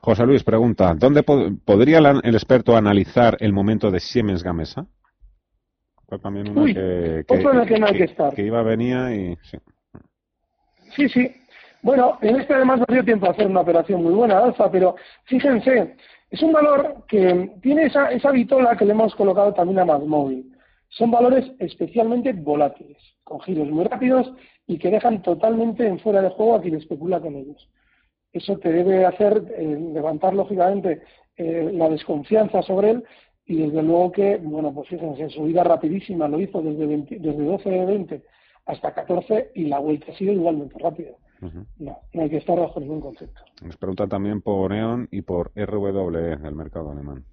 José 0.00 0.26
Luis 0.26 0.42
pregunta, 0.42 0.94
¿dónde 0.94 1.22
podría 1.22 1.98
el 1.98 2.34
experto 2.34 2.76
analizar 2.76 3.36
el 3.40 3.52
momento 3.52 3.90
de 3.90 4.00
Siemens 4.00 4.42
Gamesa? 4.42 4.86
también 6.22 6.48
una 6.56 6.72
que, 6.72 7.24
otro 7.26 7.52
en 7.52 7.60
el 7.60 7.66
que 7.66 7.78
no 7.78 7.86
hay 7.86 7.94
que, 7.94 8.04
estar. 8.04 8.32
Que 8.34 8.42
iba, 8.42 8.62
venía 8.62 9.12
y... 9.12 9.36
Sí, 9.42 9.58
sí. 10.94 11.30
Bueno, 11.82 12.18
en 12.22 12.36
este 12.36 12.54
además 12.54 12.80
no 12.80 12.86
dio 12.88 13.04
tiempo 13.04 13.26
a 13.26 13.30
hacer 13.30 13.46
una 13.46 13.60
operación 13.60 14.02
muy 14.02 14.14
buena, 14.14 14.38
alfa, 14.38 14.70
pero 14.70 14.96
fíjense, 15.24 15.96
es 16.30 16.42
un 16.42 16.52
valor 16.52 17.04
que 17.06 17.52
tiene 17.60 17.84
esa, 17.84 18.10
esa 18.10 18.30
vitola 18.30 18.76
que 18.76 18.86
le 18.86 18.92
hemos 18.92 19.14
colocado 19.14 19.52
también 19.52 19.78
a 19.80 19.84
móvil. 19.84 20.50
Son 20.88 21.10
valores 21.10 21.44
especialmente 21.58 22.32
volátiles, 22.32 22.96
con 23.22 23.40
giros 23.40 23.68
muy 23.68 23.84
rápidos 23.84 24.32
y 24.66 24.78
que 24.78 24.90
dejan 24.90 25.20
totalmente 25.22 25.86
en 25.86 25.98
fuera 25.98 26.22
de 26.22 26.30
juego 26.30 26.54
a 26.54 26.62
quien 26.62 26.76
especula 26.76 27.20
con 27.20 27.36
ellos. 27.36 27.68
Eso 28.32 28.56
te 28.58 28.72
debe 28.72 29.04
hacer 29.04 29.42
eh, 29.56 29.78
levantar, 29.92 30.34
lógicamente, 30.34 31.02
eh, 31.36 31.70
la 31.72 31.88
desconfianza 31.88 32.62
sobre 32.62 32.92
él 32.92 33.04
y 33.44 33.56
desde 33.56 33.82
luego 33.82 34.10
que, 34.12 34.36
bueno, 34.38 34.72
pues 34.72 34.88
fíjense, 34.88 35.28
su 35.28 35.44
vida 35.44 35.64
rapidísima 35.64 36.28
lo 36.28 36.40
hizo 36.40 36.62
desde, 36.62 36.86
desde 36.86 37.44
12 37.44 37.70
de 37.70 37.84
20 37.84 38.22
hasta 38.66 38.94
14 38.94 39.52
y 39.54 39.66
la 39.66 39.78
vuelta 39.78 40.12
ha 40.12 40.16
sido 40.16 40.32
igualmente 40.32 40.78
rápida. 40.78 41.10
No, 41.78 41.98
no 42.12 42.22
hay 42.22 42.30
que 42.30 42.38
estar 42.38 42.58
bajo 42.58 42.80
ningún 42.80 43.02
concepto. 43.02 43.42
Nos 43.62 43.76
pregunta 43.76 44.06
también 44.06 44.40
por 44.40 44.72
E.ON 44.72 45.08
y 45.10 45.20
por 45.22 45.52
RW 45.54 46.38
del 46.38 46.54
mercado 46.54 46.90
alemán. 46.90 47.24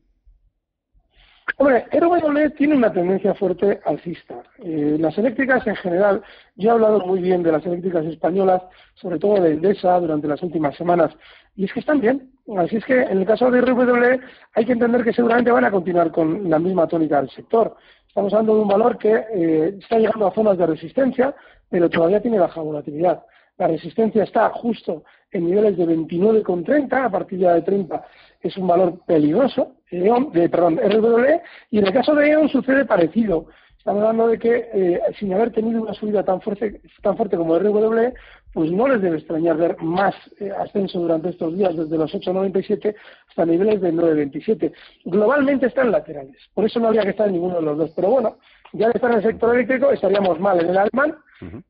Hombre, 1.58 1.86
RW 1.92 2.50
tiene 2.58 2.76
una 2.76 2.92
tendencia 2.92 3.34
fuerte 3.36 3.80
alcista. 3.86 4.42
Eh, 4.60 4.98
las 5.00 5.18
eléctricas 5.18 5.66
en 5.68 5.76
general, 5.76 6.24
yo 6.56 6.70
he 6.70 6.72
hablado 6.72 7.06
muy 7.06 7.22
bien 7.22 7.44
de 7.44 7.52
las 7.52 7.66
eléctricas 7.66 8.06
españolas, 8.06 8.64
sobre 8.96 9.20
todo 9.20 9.42
de 9.42 9.54
Endesa 9.54 10.00
durante 10.00 10.28
las 10.28 10.42
últimas 10.42 10.76
semanas, 10.76 11.16
y 11.56 11.66
es 11.66 11.74
que 11.74 11.82
están 11.82 12.00
bien. 12.00 12.32
Así 12.58 12.78
es 12.78 12.86
que 12.86 13.02
en 13.02 13.20
el 13.20 13.26
caso 13.26 13.50
de 13.52 13.62
RW 13.62 14.20
hay 14.56 14.66
que 14.66 14.72
entender 14.72 15.04
que 15.04 15.14
seguramente 15.14 15.52
van 15.52 15.66
a 15.66 15.72
continuar 15.72 16.12
con 16.12 16.50
la 16.50 16.60
misma 16.60 16.88
tónica 16.88 17.22
del 17.22 17.30
sector. 17.30 17.76
Estamos 18.12 18.34
hablando 18.34 18.56
de 18.56 18.62
un 18.64 18.68
valor 18.68 18.98
que 18.98 19.10
eh, 19.10 19.78
está 19.80 19.98
llegando 19.98 20.28
a 20.28 20.34
zonas 20.34 20.58
de 20.58 20.66
resistencia, 20.66 21.34
pero 21.70 21.90
todavía 21.90 22.22
tiene 22.22 22.40
baja 22.40 22.60
volatilidad. 22.60 23.24
La 23.58 23.68
resistencia 23.68 24.24
está 24.24 24.50
justo 24.50 25.06
en 25.32 25.46
niveles 25.46 25.78
de 25.78 25.86
29,30, 25.86 27.06
a 27.06 27.10
partir 27.10 27.40
de 27.40 27.62
30 27.62 28.06
es 28.42 28.58
un 28.58 28.68
valor 28.68 29.00
peligroso, 29.06 29.76
EON, 29.90 30.30
de, 30.34 30.50
perdón, 30.50 30.78
RWE, 30.78 31.42
y 31.70 31.80
en 31.80 31.88
el 31.88 31.94
caso 31.94 32.14
de 32.14 32.32
EON 32.32 32.50
sucede 32.50 32.84
parecido. 32.84 33.46
Estamos 33.78 34.02
hablando 34.02 34.28
de 34.28 34.40
que 34.40 34.70
eh, 34.74 35.00
sin 35.18 35.34
haber 35.34 35.54
tenido 35.54 35.82
una 35.82 35.94
subida 35.94 36.22
tan 36.22 36.42
fuerte, 36.42 36.82
tan 37.02 37.16
fuerte 37.16 37.38
como 37.38 37.58
RW, 37.58 38.12
pues 38.54 38.72
no 38.72 38.88
les 38.88 39.02
debe 39.02 39.18
extrañar 39.18 39.58
ver 39.58 39.82
más 39.82 40.14
eh, 40.40 40.52
ascenso 40.52 41.00
durante 41.00 41.30
estos 41.30 41.56
días, 41.58 41.76
desde 41.76 41.98
los 41.98 42.14
8,97 42.14 42.96
hasta 43.30 43.46
niveles 43.46 43.82
de 43.82 43.94
9,27. 43.94 44.74
Globalmente 45.06 45.68
están 45.68 45.92
laterales, 45.92 46.38
por 46.54 46.66
eso 46.66 46.80
no 46.80 46.88
habría 46.88 47.04
que 47.04 47.12
estar 47.12 47.28
en 47.28 47.34
ninguno 47.34 47.56
de 47.56 47.62
los 47.62 47.78
dos. 47.78 47.92
Pero 47.96 48.10
bueno, 48.10 48.38
ya 48.74 48.88
de 48.88 48.94
estar 48.96 49.12
en 49.12 49.18
el 49.18 49.24
sector 49.24 49.56
eléctrico 49.56 49.92
estaríamos 49.92 50.40
mal 50.40 50.60
en 50.60 50.70
el 50.70 50.78
alemán, 50.78 51.18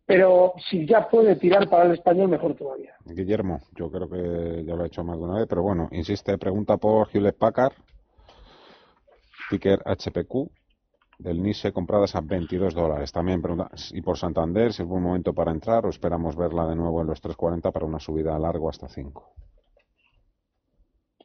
pero 0.06 0.54
si 0.70 0.86
ya 0.86 1.08
puede 1.08 1.36
tirar 1.36 1.70
para 1.70 1.86
el 1.86 1.94
español, 1.94 2.30
mejor 2.30 2.56
todavía. 2.56 2.94
Guillermo, 3.06 3.60
yo 3.76 3.90
creo 3.90 4.10
que 4.10 4.66
ya 4.66 4.76
lo 4.76 4.84
he 4.84 4.88
hecho 4.88 5.04
más 5.04 5.18
de 5.18 5.24
una 5.24 5.40
vez, 5.40 5.48
pero 5.48 5.64
bueno, 5.64 5.88
insiste, 5.92 6.38
pregunta 6.38 6.78
por 6.78 7.08
Hewlett 7.14 7.38
Packard, 7.38 7.74
ticker 9.50 9.80
HPQ 9.86 10.61
del 11.22 11.42
NISE 11.42 11.72
compradas 11.72 12.16
a 12.16 12.22
22 12.22 12.74
dólares. 12.74 13.12
También 13.12 13.42
pregunta, 13.42 13.70
y 13.92 14.02
por 14.02 14.18
Santander, 14.18 14.74
si 14.74 14.82
es 14.82 14.88
buen 14.88 15.04
momento 15.04 15.34
para 15.34 15.52
entrar 15.52 15.86
o 15.86 15.90
esperamos 15.90 16.36
verla 16.36 16.68
de 16.68 16.76
nuevo 16.76 17.02
en 17.02 17.08
los 17.08 17.22
3.40 17.22 17.72
para 17.72 17.86
una 17.86 18.00
subida 18.00 18.36
a 18.36 18.40
largo 18.40 18.70
hasta 18.70 18.88
5. 18.88 19.34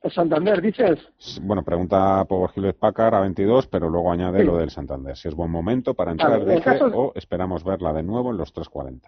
¿El 0.03 0.13
Santander, 0.13 0.61
dices? 0.61 1.01
Bueno, 1.43 1.65
pregunta 1.65 2.25
por 2.27 2.51
Hewlett 2.55 2.79
Packard 2.79 3.15
a 3.15 3.21
22, 3.21 3.67
pero 3.67 3.89
luego 3.89 4.13
añade 4.13 4.45
lo 4.45 4.59
del 4.59 4.71
Santander. 4.71 5.17
Si 5.17 5.27
es 5.27 5.35
buen 5.35 5.51
momento 5.51 5.95
para 5.95 6.13
entrar 6.13 6.41
o 6.95 7.13
esperamos 7.15 7.65
verla 7.65 7.93
de 7.93 8.03
nuevo 8.03 8.31
en 8.31 8.37
los 8.37 8.55
3.40. 8.55 9.01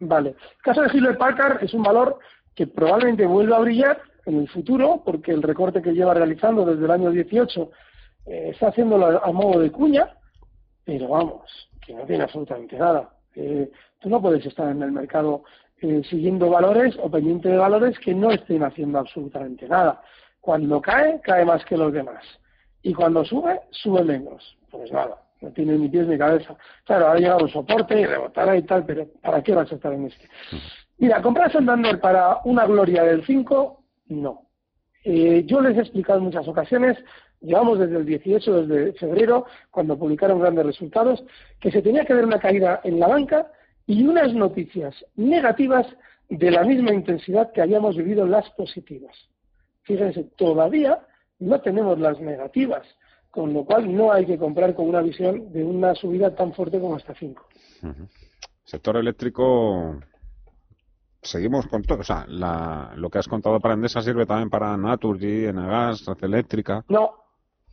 Vale. 0.00 0.30
El 0.30 0.62
caso 0.62 0.82
de 0.82 0.88
Hewlett 0.88 1.18
Packard 1.18 1.62
es 1.62 1.74
un 1.74 1.82
valor 1.82 2.18
que 2.54 2.66
probablemente 2.66 3.26
vuelva 3.26 3.56
a 3.56 3.60
brillar 3.60 4.00
en 4.26 4.38
el 4.38 4.48
futuro, 4.48 5.02
porque 5.04 5.32
el 5.32 5.42
recorte 5.42 5.82
que 5.82 5.92
lleva 5.92 6.14
realizando 6.14 6.64
desde 6.64 6.84
el 6.84 6.90
año 6.90 7.10
18 7.10 7.70
eh, 8.26 8.50
está 8.52 8.68
haciéndolo 8.68 9.24
a, 9.24 9.32
modo 9.32 9.60
de 9.60 9.70
cuña, 9.70 10.16
pero 10.84 11.08
vamos, 11.08 11.70
que 11.84 11.94
no 11.94 12.04
tiene 12.04 12.24
absolutamente 12.24 12.76
nada. 12.76 13.10
Eh, 13.34 13.70
tú 14.00 14.08
no 14.08 14.20
puedes 14.20 14.44
estar 14.46 14.68
en 14.70 14.82
el 14.82 14.92
mercado 14.92 15.44
eh, 15.80 16.02
siguiendo 16.08 16.48
valores 16.48 16.96
o 17.02 17.10
pendiente 17.10 17.48
de 17.48 17.58
valores 17.58 17.98
que 17.98 18.14
no 18.14 18.30
estén 18.30 18.62
haciendo 18.62 18.98
absolutamente 18.98 19.68
nada. 19.68 20.00
Cuando 20.40 20.80
cae, 20.80 21.20
cae 21.20 21.44
más 21.44 21.64
que 21.64 21.76
los 21.76 21.92
demás. 21.92 22.24
Y 22.82 22.94
cuando 22.94 23.24
sube, 23.24 23.60
sube 23.70 24.04
menos. 24.04 24.56
Pues 24.70 24.90
nada, 24.92 25.16
no 25.40 25.50
tiene 25.50 25.76
ni 25.76 25.88
pies 25.88 26.06
ni 26.06 26.18
cabeza. 26.18 26.56
Claro, 26.84 27.08
ha 27.08 27.16
llegado 27.16 27.44
un 27.44 27.50
soporte 27.50 28.00
y 28.00 28.06
rebotará 28.06 28.56
y 28.56 28.62
tal, 28.62 28.84
pero 28.84 29.06
¿para 29.22 29.42
qué 29.42 29.54
vas 29.54 29.70
a 29.70 29.74
estar 29.74 29.92
en 29.92 30.06
este? 30.06 30.28
Mira, 30.98 31.20
comprar 31.20 31.50
Santander 31.50 32.00
para 32.00 32.40
una 32.44 32.66
gloria 32.66 33.04
del 33.04 33.24
5, 33.24 33.82
no. 34.08 34.42
Yo 35.04 35.60
les 35.60 35.76
he 35.76 35.80
explicado 35.80 36.18
en 36.18 36.24
muchas 36.24 36.48
ocasiones 36.48 36.96
llevamos 37.44 37.78
desde 37.78 37.96
el 37.96 38.06
18, 38.06 38.66
desde 38.66 38.92
febrero, 38.94 39.46
cuando 39.70 39.98
publicaron 39.98 40.40
grandes 40.40 40.66
resultados, 40.66 41.22
que 41.60 41.70
se 41.70 41.82
tenía 41.82 42.04
que 42.04 42.14
ver 42.14 42.24
una 42.24 42.40
caída 42.40 42.80
en 42.84 42.98
la 42.98 43.08
banca 43.08 43.50
y 43.86 44.06
unas 44.06 44.32
noticias 44.32 44.94
negativas 45.16 45.86
de 46.28 46.50
la 46.50 46.64
misma 46.64 46.94
intensidad 46.94 47.52
que 47.52 47.60
habíamos 47.60 47.96
vivido 47.96 48.26
las 48.26 48.48
positivas. 48.50 49.14
Fíjense, 49.82 50.24
todavía 50.36 51.00
no 51.38 51.60
tenemos 51.60 51.98
las 51.98 52.18
negativas, 52.20 52.86
con 53.30 53.52
lo 53.52 53.64
cual 53.64 53.94
no 53.94 54.12
hay 54.12 54.24
que 54.24 54.38
comprar 54.38 54.74
con 54.74 54.88
una 54.88 55.02
visión 55.02 55.52
de 55.52 55.62
una 55.62 55.94
subida 55.94 56.34
tan 56.34 56.54
fuerte 56.54 56.80
como 56.80 56.96
hasta 56.96 57.14
5. 57.14 57.46
Sector 58.64 58.96
eléctrico, 58.96 60.00
seguimos 61.24 61.66
con 61.66 61.82
todo. 61.82 62.00
O 62.00 62.04
sea, 62.04 62.26
lo 62.96 63.10
que 63.10 63.18
has 63.18 63.28
contado 63.28 63.58
para 63.60 63.74
Endesa 63.74 64.02
sirve 64.02 64.26
también 64.26 64.50
para 64.50 64.76
Naturgy, 64.76 65.46
Enagas, 65.46 66.04
Eléctrica. 66.20 66.84
No, 66.88 67.24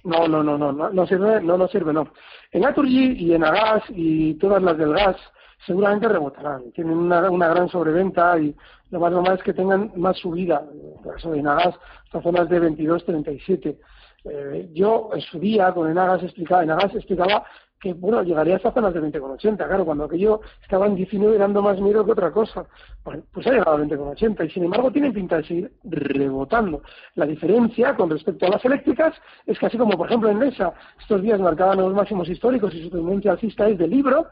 no, 0.03 0.27
no, 0.27 0.43
no, 0.43 0.57
no, 0.57 0.89
no, 0.89 1.07
sirve, 1.07 1.41
no, 1.41 1.57
no 1.57 1.67
sirve, 1.67 1.93
no. 1.93 2.07
En 2.51 2.61
Naturgy 2.61 3.13
y 3.17 3.33
en 3.33 3.43
Agas 3.43 3.83
y 3.89 4.33
todas 4.35 4.61
las 4.63 4.77
del 4.77 4.93
gas 4.93 5.17
seguramente 5.65 6.07
rebotarán. 6.07 6.71
Tienen 6.71 6.97
una, 6.97 7.29
una 7.29 7.49
gran 7.49 7.69
sobreventa 7.69 8.39
y 8.39 8.55
lo 8.89 8.99
más 8.99 9.11
normal 9.11 9.37
es 9.37 9.43
que 9.43 9.53
tengan 9.53 9.91
más 9.95 10.17
subida. 10.17 10.63
En 10.71 10.97
el 10.97 11.13
caso 11.13 11.31
de 11.31 11.39
Enagas, 11.39 11.75
hasta 12.05 12.21
zonas 12.21 12.49
de 12.49 12.59
22, 12.59 13.05
37. 13.05 13.79
Eh, 14.23 14.69
yo 14.73 15.09
en 15.13 15.21
su 15.21 15.39
día 15.39 15.71
con 15.73 15.89
Enagas 15.89 16.23
explicaba, 16.23 16.63
Enagas 16.63 16.95
explicaba 16.95 17.45
que 17.81 17.93
bueno, 17.93 18.21
llegaría 18.21 18.57
hasta 18.57 18.71
zonas 18.71 18.93
de 18.93 19.01
20,80. 19.01 19.57
Claro, 19.57 19.85
cuando 19.85 20.05
aquello 20.05 20.41
estaba 20.61 20.85
en 20.85 20.95
19 20.95 21.37
dando 21.37 21.61
más 21.61 21.81
miedo 21.81 22.05
que 22.05 22.11
otra 22.11 22.31
cosa. 22.31 22.65
pues 23.03 23.47
ha 23.47 23.51
llegado 23.51 23.71
a 23.71 23.79
20,80 23.79 24.45
y 24.45 24.49
sin 24.51 24.63
embargo 24.65 24.91
tienen 24.91 25.13
pinta 25.13 25.37
de 25.37 25.43
seguir 25.43 25.71
rebotando. 25.83 26.83
La 27.15 27.25
diferencia 27.25 27.95
con 27.95 28.09
respecto 28.09 28.45
a 28.45 28.49
las 28.49 28.63
eléctricas 28.63 29.15
es 29.47 29.57
que 29.57 29.65
así 29.65 29.77
como 29.77 29.97
por 29.97 30.07
ejemplo 30.07 30.29
en 30.29 30.37
Mesa 30.37 30.73
estos 30.99 31.21
días 31.21 31.39
marcaban 31.39 31.79
los 31.79 31.93
máximos 31.93 32.29
históricos 32.29 32.73
y 32.75 32.83
su 32.83 32.91
tendencia 32.91 33.31
alcista 33.31 33.67
es 33.67 33.77
de 33.79 33.87
libro, 33.87 34.27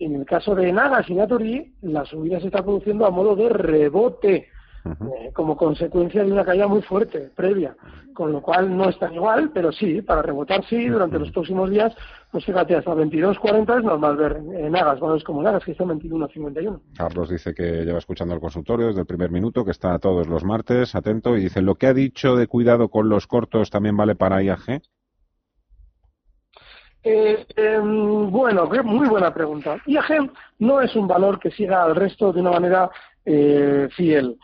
en 0.00 0.14
el 0.14 0.24
caso 0.24 0.54
de 0.54 0.72
Nagas 0.72 1.08
y 1.10 1.14
Naturgy, 1.14 1.74
la 1.82 2.04
subida 2.06 2.40
se 2.40 2.46
está 2.46 2.62
produciendo 2.62 3.06
a 3.06 3.10
modo 3.10 3.36
de 3.36 3.50
rebote. 3.50 4.48
Eh, 4.84 5.30
como 5.34 5.56
consecuencia 5.56 6.24
de 6.24 6.32
una 6.32 6.44
caída 6.44 6.66
muy 6.66 6.80
fuerte 6.80 7.30
previa, 7.36 7.76
con 8.14 8.32
lo 8.32 8.40
cual 8.40 8.74
no 8.74 8.88
es 8.88 8.98
tan 8.98 9.12
igual, 9.12 9.50
pero 9.52 9.70
sí, 9.72 10.00
para 10.00 10.22
rebotar 10.22 10.64
sí, 10.64 10.88
durante 10.88 11.18
los 11.18 11.30
próximos 11.32 11.68
días, 11.68 11.94
pues 12.30 12.46
fíjate, 12.46 12.76
hasta 12.76 12.94
22.40 12.94 13.78
es 13.78 13.84
normal 13.84 14.16
ver 14.16 14.36
en 14.36 14.74
Agas, 14.74 14.98
valores 14.98 15.22
como 15.22 15.42
Nagas, 15.42 15.64
que 15.64 15.72
está 15.72 15.84
en 15.84 16.00
21.51. 16.00 16.80
Carlos 16.96 17.28
dice 17.28 17.52
que 17.52 17.84
lleva 17.84 17.98
escuchando 17.98 18.34
el 18.34 18.40
consultorio 18.40 18.86
desde 18.86 19.00
el 19.00 19.06
primer 19.06 19.30
minuto, 19.30 19.66
que 19.66 19.72
está 19.72 19.98
todos 19.98 20.26
los 20.26 20.44
martes, 20.44 20.94
atento, 20.94 21.36
y 21.36 21.42
dice, 21.42 21.60
¿lo 21.60 21.74
que 21.74 21.86
ha 21.86 21.94
dicho 21.94 22.36
de 22.36 22.46
cuidado 22.46 22.88
con 22.88 23.10
los 23.10 23.26
cortos 23.26 23.68
también 23.68 23.98
vale 23.98 24.14
para 24.14 24.42
IAG? 24.42 24.80
Eh, 27.02 27.46
em, 27.56 28.30
bueno, 28.30 28.66
muy 28.84 29.08
buena 29.08 29.32
pregunta. 29.32 29.76
IAG 29.86 30.30
no 30.58 30.80
es 30.80 30.94
un 30.96 31.06
valor 31.06 31.38
que 31.38 31.50
siga 31.50 31.82
al 31.82 31.94
resto 31.94 32.32
de 32.32 32.40
una 32.40 32.52
manera 32.52 32.90
eh, 33.24 33.88
fiel. 33.94 34.38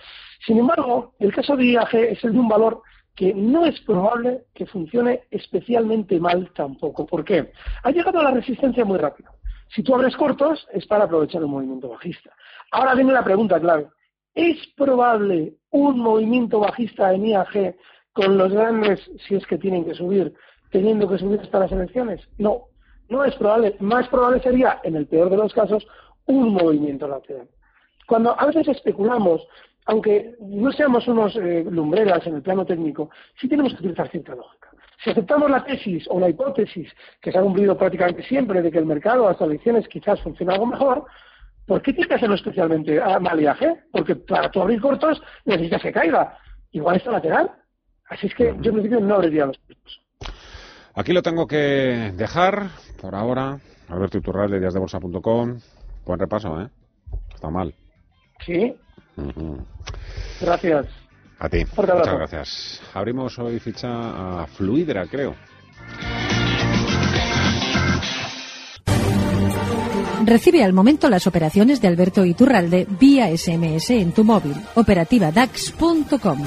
Sin 0.45 0.59
embargo, 0.59 1.15
el 1.19 1.33
caso 1.33 1.57
de 1.57 1.67
IAG 1.67 1.95
es 1.95 2.25
el 2.25 2.33
de 2.33 2.39
un 2.39 2.49
valor 2.49 2.83
que 3.15 3.33
no 3.33 3.65
es 3.65 3.81
probable 3.81 4.45
que 4.55 4.67
funcione 4.67 5.23
especialmente 5.31 6.21
mal 6.21 6.53
tampoco. 6.55 7.07
¿Por 7.07 7.25
qué? 7.25 7.53
Ha 7.83 7.91
llegado 7.91 8.21
a 8.21 8.25
la 8.25 8.31
resistencia 8.33 8.85
muy 8.85 8.99
rápido. 8.99 9.31
Si 9.75 9.83
tú 9.83 9.95
abres 9.95 10.17
cortos, 10.17 10.67
es 10.73 10.87
para 10.87 11.05
aprovechar 11.05 11.43
un 11.43 11.51
movimiento 11.51 11.89
bajista. 11.89 12.31
Ahora 12.71 12.95
viene 12.95 13.13
la 13.13 13.25
pregunta 13.25 13.59
clave. 13.59 13.89
¿Es 14.35 14.59
probable 14.77 15.55
un 15.71 15.99
movimiento 15.99 16.61
bajista 16.61 17.13
en 17.15 17.27
IAG 17.27 17.77
con 18.13 18.37
los 18.37 18.53
grandes, 18.53 19.11
si 19.27 19.35
es 19.35 19.47
que 19.47 19.59
tienen 19.59 19.85
que 19.85 19.95
subir, 19.95 20.35
teniendo 20.71 21.09
que 21.09 21.19
subir 21.19 21.41
hasta 21.41 21.61
las 21.61 21.73
elecciones? 21.73 22.21
No, 22.37 22.67
no 23.09 23.25
es 23.25 23.35
probable. 23.37 23.77
Más 23.81 24.09
probable 24.09 24.43
sería, 24.43 24.81
en 24.85 24.95
el 24.95 25.07
peor 25.07 25.31
de 25.31 25.39
los 25.39 25.55
casos, 25.55 25.87
un 26.27 26.53
movimiento 26.53 27.09
lateral. 27.09 27.49
Cuando 28.07 28.39
a 28.39 28.47
veces 28.47 28.69
especulamos, 28.69 29.47
aunque 29.87 30.35
no 30.41 30.73
seamos 30.73 31.07
unos 31.09 31.37
eh, 31.37 31.65
lumbreras 31.69 32.27
en 32.27 32.37
el 32.37 32.43
plano 32.43 32.67
técnico, 32.67 33.11
sí 33.41 33.49
tenemos 33.49 33.73
que 33.73 33.79
utilizar 33.79 34.11
cierta 34.11 34.35
lógica. 34.35 34.71
Si 35.03 35.11
aceptamos 35.11 35.51
la 35.51 35.65
tesis 35.65 36.07
o 36.09 36.19
la 36.19 36.29
hipótesis 36.29 36.91
que 37.21 37.31
se 37.31 37.39
ha 37.39 37.43
cumplido 37.43 37.77
prácticamente 37.77 38.23
siempre 38.25 38.63
de 38.63 38.71
que 38.71 38.79
el 38.79 38.87
mercado 38.87 39.29
hasta 39.29 39.45
elecciones 39.45 39.87
quizás 39.89 40.21
funciona 40.23 40.55
algo 40.55 40.67
mejor, 40.67 41.05
¿por 41.67 41.83
qué 41.83 41.93
tiene 41.93 42.09
que 42.09 42.15
hacerlo 42.15 42.35
especialmente 42.35 43.01
a 43.01 43.21
mal 43.21 43.39
viaje? 43.39 43.85
Porque 43.93 44.17
para 44.17 44.51
tu 44.51 44.61
abrir 44.61 44.81
cortos 44.81 45.23
necesitas 45.45 45.83
que 45.83 45.93
caiga. 45.93 46.37
Igual 46.73 46.97
está 46.97 47.13
lateral. 47.13 47.51
Así 48.09 48.27
es 48.27 48.35
que 48.35 48.45
yo 48.61 48.71
en 48.71 48.77
principio 48.77 49.01
no 49.01 49.17
abriría 49.17 49.47
los 49.47 49.59
cortos. 49.59 50.01
Aquí 50.95 51.13
lo 51.13 51.23
tengo 51.23 51.47
que 51.47 52.13
dejar 52.17 52.71
por 53.01 53.15
ahora. 53.15 53.59
Alberto 53.89 54.19
Iturralde, 54.19 54.57
de 54.57 54.61
díasdebolsa.com. 54.61 55.59
Buen 56.07 56.19
repaso, 56.19 56.61
¿eh? 56.61 56.69
Está 57.35 57.51
mal. 57.51 57.75
Sí. 58.45 58.75
Gracias. 60.41 60.87
A 61.39 61.49
ti. 61.49 61.65
Muchas 61.77 62.15
gracias. 62.15 62.83
Abrimos 62.95 63.39
hoy 63.39 63.59
ficha 63.59 64.43
a 64.43 64.47
Fluidra, 64.47 65.07
creo. 65.07 65.35
Recibe 70.25 70.65
al 70.65 70.73
momento 70.73 71.09
las 71.09 71.27
operaciones 71.27 71.81
de 71.81 71.89
Alberto 71.89 72.25
Iturralde 72.25 72.87
vía 72.99 73.29
SMS 73.37 73.91
en 73.91 74.13
tu 74.13 74.25
móvil. 74.25 74.57
Operativa 74.75 75.31
DAX.com. 75.31 76.45